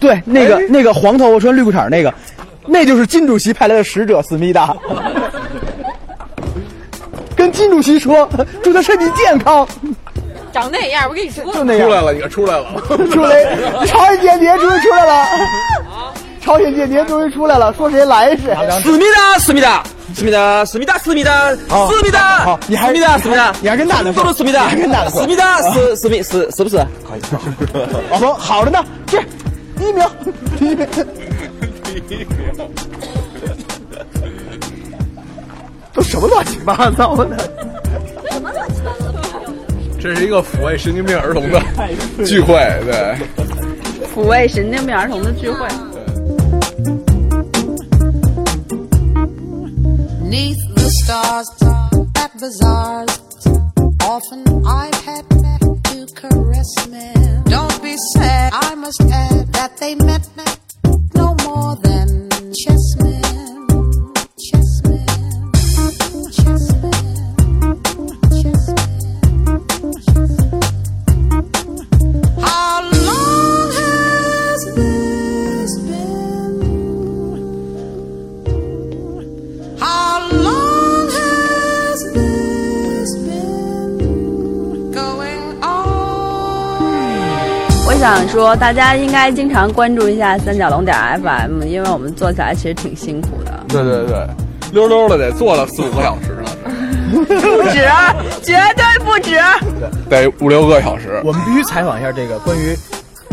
[0.00, 2.14] 对，那哎个那个黄头发穿绿裤衩那个，
[2.64, 4.74] 那就是金主席派来的使者思密达。
[7.36, 8.26] 跟金主席说，
[8.62, 9.68] 祝他身体健康。
[10.56, 12.64] 长那样，我跟你说，就那样出来了，你看出来了，
[13.12, 13.44] 出来，
[13.84, 15.26] 朝鲜间谍终于出来了。
[16.40, 18.56] 朝鲜间谍终于出来了，说谁来谁。
[18.82, 19.84] 思密达，思密达，
[20.14, 26.78] 思密达，思密达，思密达，好思密达，好你还思密达，思密达，你还跟大的说都是思密达，你还跟大的说思密达是思密是是不是？
[28.10, 29.20] 我 说好着呢，去
[29.78, 30.02] 第一名，
[30.58, 30.88] 第一名。
[35.92, 37.65] 都什么乱七八糟的？
[39.98, 41.60] 这是一个抚慰神经病儿童的
[42.24, 43.16] 聚会，对。
[44.14, 45.66] 抚慰神经病儿童的聚会。
[50.22, 51.46] Neath the stars
[52.14, 53.18] at bazaars,
[54.04, 57.42] often I've had to caress men.
[57.44, 60.28] Don't be sad, I must add that they meant
[61.14, 62.28] no more than.
[62.64, 63.25] Chessmen.
[88.06, 93.64] 想说，大家应该经常关注一下三角龙点 FM，因为我们做起来其实挺辛苦的。
[93.66, 94.28] 对对对，
[94.70, 96.44] 溜溜的得做了四五个小时呢，
[97.10, 97.84] 不止，
[98.44, 99.36] 绝对不止。
[100.08, 101.20] 得五六个小时。
[101.24, 102.76] 我们必须采访一下这个关于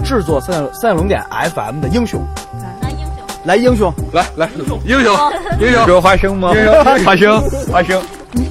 [0.03, 2.19] 制作三角三角龙点 FM 的英雄。
[2.59, 3.13] 来，英雄，
[3.45, 4.79] 来英雄来来，英雄，
[5.59, 6.51] 英雄，有花生吗？
[6.55, 7.39] 英雄花生，
[7.71, 8.01] 花生，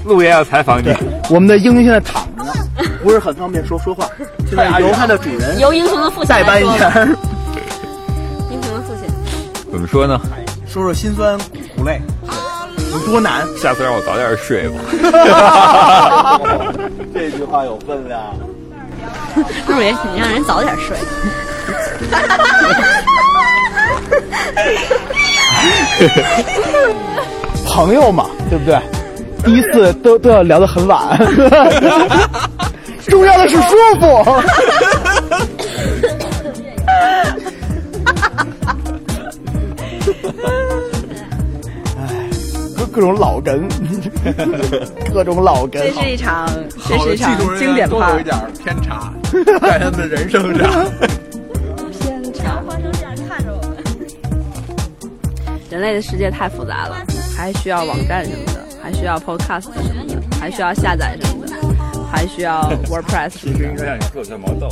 [0.05, 0.95] 陆爷要采访你。
[1.29, 2.25] 我们的英雄现在躺
[3.03, 4.09] 不是很方便说说话，
[4.49, 6.89] 现在由他的主人由英雄的父亲代班一下，
[8.51, 9.07] 英雄的父亲，
[9.71, 10.21] 怎么说呢？
[10.69, 11.37] 说说辛酸
[11.77, 12.01] 苦累
[12.93, 13.47] 有多难。
[13.59, 14.79] 下次让我早点睡吧。
[17.13, 18.21] 这句话有分量。
[19.69, 20.97] 陆爷，你让人早点睡。
[27.67, 28.79] 朋友嘛，对不对？
[29.45, 31.19] 第一次都都要聊得很晚，
[33.09, 34.07] 重要的是舒服。
[41.97, 42.29] 哎，
[42.77, 43.69] 各各种老梗，
[45.13, 45.83] 各种老梗。
[45.83, 46.49] 这是一场，
[46.89, 48.23] 这是一场经典都有一。
[48.23, 49.13] 点偏差，
[49.61, 50.71] 在他们的人生上。
[52.01, 52.63] 偏差。
[55.71, 56.97] 人类的世界太复杂了，
[57.35, 61.55] 还需要网站什么的，还需要 Podcast 什么的，还需要下载什么的，
[62.13, 63.65] 还需要 WordPress 什么的。
[63.65, 64.69] 应该让你做这毛豆。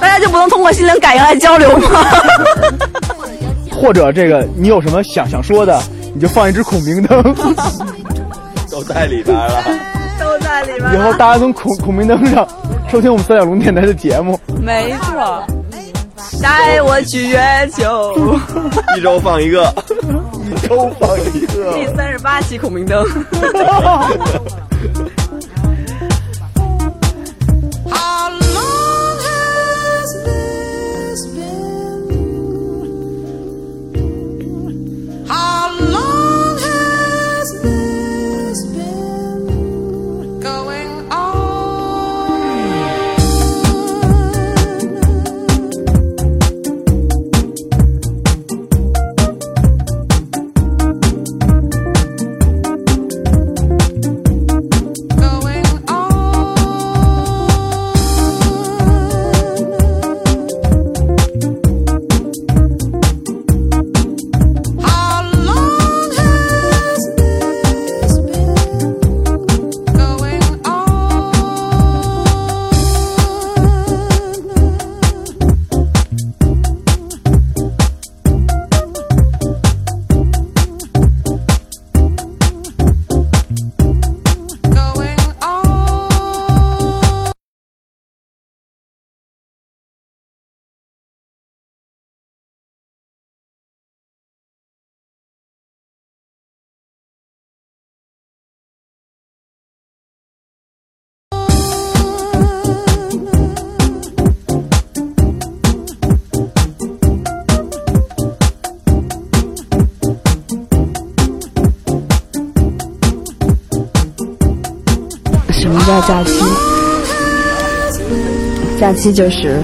[0.00, 1.88] 大家就不能通过心灵感应来交流吗？
[3.70, 5.80] 或者这个你有什么想想说的，
[6.14, 7.22] 你就放一只孔明灯，
[8.70, 9.64] 都在里边了。
[10.20, 10.94] 都在里边。
[10.94, 12.46] 以后大家从孔孔明灯上
[12.90, 14.38] 收听我们三角龙电台的节目。
[14.60, 15.42] 没错，
[16.40, 17.40] 带我去月
[17.74, 18.14] 球。
[18.96, 19.74] 一周放一个，
[20.44, 21.72] 一周放一个。
[21.74, 23.04] 第三十八期孔明灯。
[118.92, 119.58] 假期就是，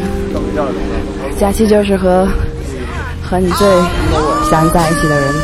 [1.39, 2.27] 假期就是和
[3.23, 3.69] 和你最
[4.51, 5.35] 想在一起的人，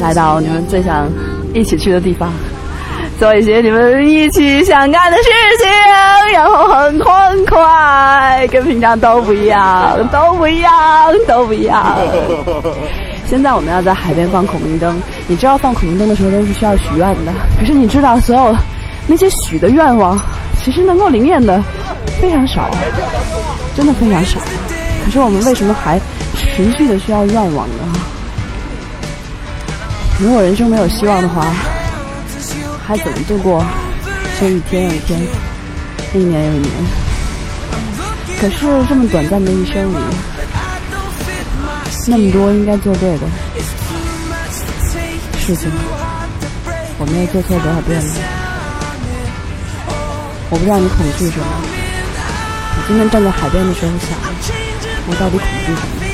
[0.00, 1.06] 来到你们最想
[1.52, 2.32] 一起去的地方，
[3.20, 5.24] 做一些你们一起想干的事
[5.62, 5.70] 情，
[6.32, 10.72] 然后很欢快，跟平常都不一样，都不一样，
[11.28, 11.94] 都不一样。
[13.26, 18.56] 现在我们要在海边放孔明灯，你知道放孔明灯的时候都是需要许愿的，可是你知道所有
[19.06, 20.18] 那些许的愿望，
[20.62, 21.62] 其实能够灵验的
[22.20, 22.70] 非常少，
[23.76, 24.40] 真的非常少。
[25.04, 26.00] 可是我们为什么还
[26.34, 27.76] 持续的需要愿望呢？
[30.18, 31.46] 如果人生没有希望的话，
[32.86, 33.64] 还怎么度过
[34.38, 35.20] 这一天又一天，
[36.14, 36.70] 一年又一年？
[38.40, 38.56] 可是
[38.88, 39.96] 这么短暂的一生里，
[42.06, 43.26] 那么多应该做对的
[45.38, 45.70] 事情，
[46.98, 48.14] 我们又做错多少遍了？
[50.50, 51.83] 我不知道你恐惧什么。
[52.86, 54.10] 今天站在海边的时候想，
[55.06, 56.04] 我到底恐惧什么？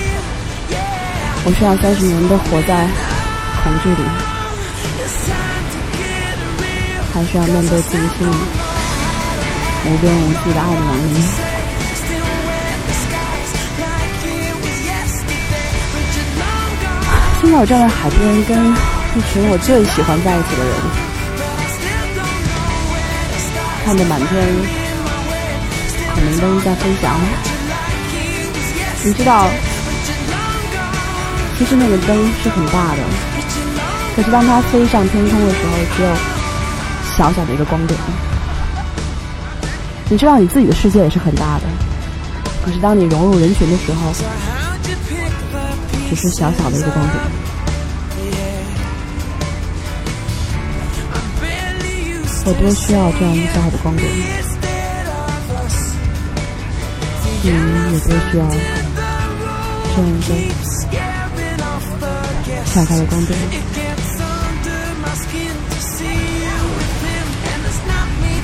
[1.44, 2.86] 我需要三十年都活在
[3.64, 4.02] 恐惧里，
[7.12, 8.34] 还是要面对自己心里
[9.84, 11.16] 无边无际的爱的能力？
[17.42, 18.56] 现在我站在海边，跟
[19.16, 20.72] 一群我最喜欢在一起的人，
[23.84, 24.79] 看着满天
[26.14, 27.18] 孔明灯在飞翔。
[29.02, 29.48] 你知道，
[31.58, 32.98] 其实那个灯是很大的，
[34.14, 36.08] 可是当它飞上天空的时候，只有
[37.16, 37.98] 小小的一个光点。
[40.08, 41.64] 你知道你自己的世界也是很大的，
[42.64, 44.12] 可是当你融入人群的时候，
[46.10, 47.16] 只是小小的一个光点。
[52.44, 54.10] 我多需要这样一个小小的光点，
[57.42, 58.44] 你也多需要
[59.94, 60.30] 这样一个
[62.66, 63.38] 小小的光点。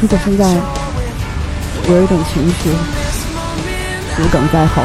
[0.01, 0.44] 如果现在
[1.88, 2.70] 我有一种情绪
[4.18, 4.82] 如鲠在喉，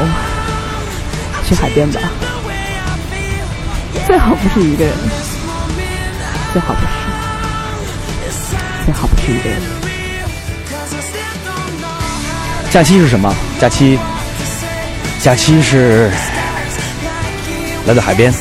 [1.46, 2.00] 去海边吧。
[4.06, 4.94] 最好不是一个人，
[6.52, 8.34] 最好不是，
[8.84, 9.81] 最好不是一个人。
[12.72, 13.30] 假期是什么？
[13.60, 13.98] 假期，
[15.20, 16.10] 假期是
[17.86, 18.32] 来到海边。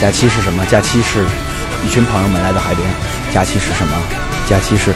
[0.00, 0.66] 假期是什么？
[0.66, 1.24] 假期是
[1.86, 2.84] 一群朋友们来到海边。
[3.32, 3.96] 假期是什么？
[4.48, 4.92] 假期是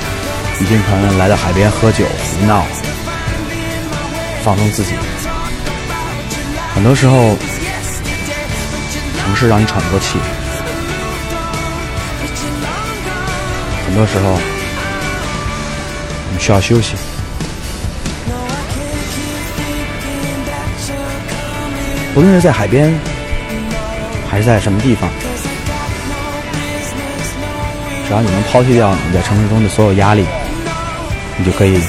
[0.61, 2.67] 一群朋友们来到海边喝酒、胡闹、
[4.43, 4.95] 放松自己。
[6.75, 7.37] 很多时候，
[9.23, 10.19] 城市让你喘不过气；
[13.87, 14.41] 很多时候，
[16.33, 16.97] 你需要休息。
[22.17, 22.95] 无论是在海边，
[24.31, 25.11] 还是在什么地方，
[28.07, 30.25] 只要你能抛弃掉你在城市中的所有压力，
[31.37, 31.81] 你就可以，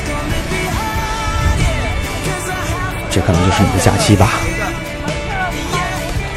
[3.11, 4.31] 这可能就是你的假期吧。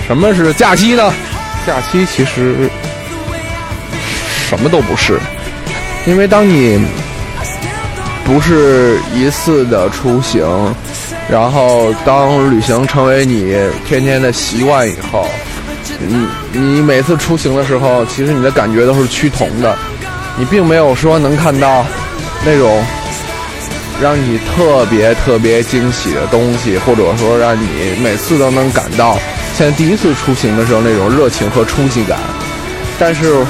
[0.07, 1.11] 什么是假期呢？
[1.66, 2.70] 假期其实
[4.49, 5.18] 什么都不是，
[6.07, 6.78] 因为当你
[8.24, 10.47] 不是一次的出行，
[11.30, 13.54] 然后当旅行成为你
[13.86, 15.26] 天天的习惯以后，
[16.00, 19.76] 你你每次出行的时候，其实你的感觉都是趋同的，
[20.38, 21.84] 你并没有说能看到
[22.46, 22.82] 那种
[24.00, 27.66] 让你特别特别惊喜的东西，或者说让你
[28.02, 29.18] 每次都能感到
[29.54, 32.18] 像第一次出行的时候那种热情和冲击感。
[32.98, 33.44] 但是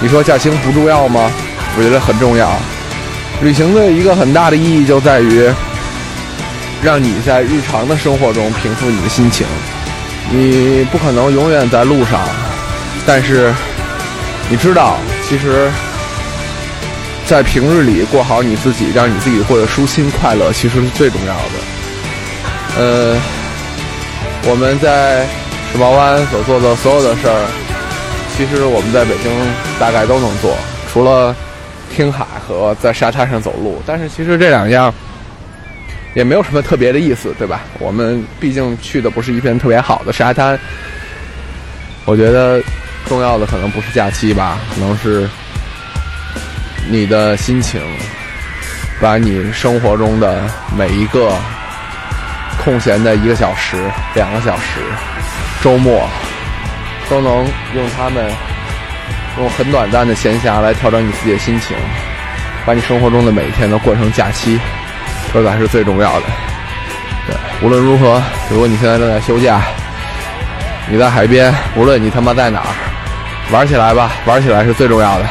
[0.00, 1.30] 你说假期不重要吗？
[1.78, 2.50] 我觉得很重要。
[3.40, 5.48] 旅行的一个很大的意义就在于，
[6.82, 9.46] 让你在日常的生活中平复你的心情。
[10.30, 12.20] 你不可能永远在路上，
[13.06, 13.52] 但是
[14.48, 14.96] 你知道，
[15.28, 15.70] 其实，
[17.26, 22.78] 在平日里过好你自己，让你自己过得舒心快乐，其实是最重要的。
[22.78, 23.20] 呃，
[24.44, 25.26] 我们在
[25.70, 27.46] 世贸湾所做的所有的事儿，
[28.36, 29.30] 其实我们在北京
[29.78, 30.56] 大概都能做，
[30.92, 31.34] 除了
[31.94, 33.82] 听海和在沙滩上走路。
[33.86, 34.92] 但是其实这两样
[36.14, 37.62] 也没有什么特别的意思，对吧？
[37.78, 40.58] 我们毕竟去的不是一片特别好的沙滩。
[42.04, 42.60] 我觉得
[43.06, 45.28] 重要的可能不是假期吧，可能是
[46.90, 47.80] 你的心情，
[49.00, 50.42] 把你生活中的
[50.76, 51.32] 每一个
[52.62, 53.76] 空闲的一个小时、
[54.14, 54.80] 两个小时、
[55.62, 56.08] 周末，
[57.08, 57.32] 都能
[57.74, 58.30] 用它们
[59.38, 61.76] 用很短暂的闲暇来调整你自己的心情。
[62.64, 64.56] 把你生活中的每一天都过成假期，
[65.32, 66.22] 这才是最重要的。
[67.26, 68.20] 对，无论如何，
[68.50, 69.60] 如果你现在正在休假，
[70.90, 72.66] 你在海边，无论你他妈在哪儿，
[73.52, 75.24] 玩起来吧，玩起来是最重要的。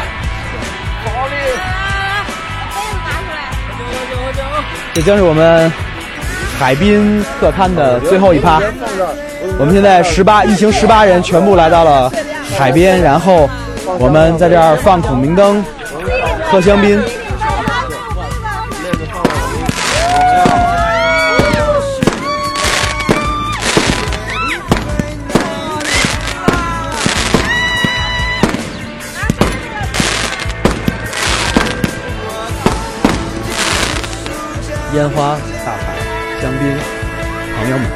[4.93, 5.71] 这将是我们
[6.59, 8.59] 海滨特滩的最后一趴。
[9.59, 12.11] 我们现在十八一行十八人全部来到了
[12.57, 13.49] 海边，然后
[13.99, 15.63] 我们在这儿放孔明灯、
[16.49, 17.01] 喝香槟。
[35.01, 35.35] 烟花、
[35.65, 35.79] 大海、
[36.39, 36.77] 香槟、
[37.57, 37.89] 朋友们，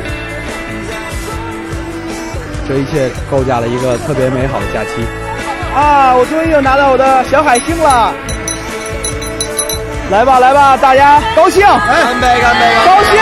[2.68, 5.06] 这一切构架了一个特别美好的假期。
[5.76, 6.16] 啊！
[6.16, 8.12] 我终于又拿到我的小海星了！
[10.10, 11.62] 来吧，来吧，大家高兴！
[11.62, 12.74] 干杯，干杯！
[12.88, 13.14] 高兴！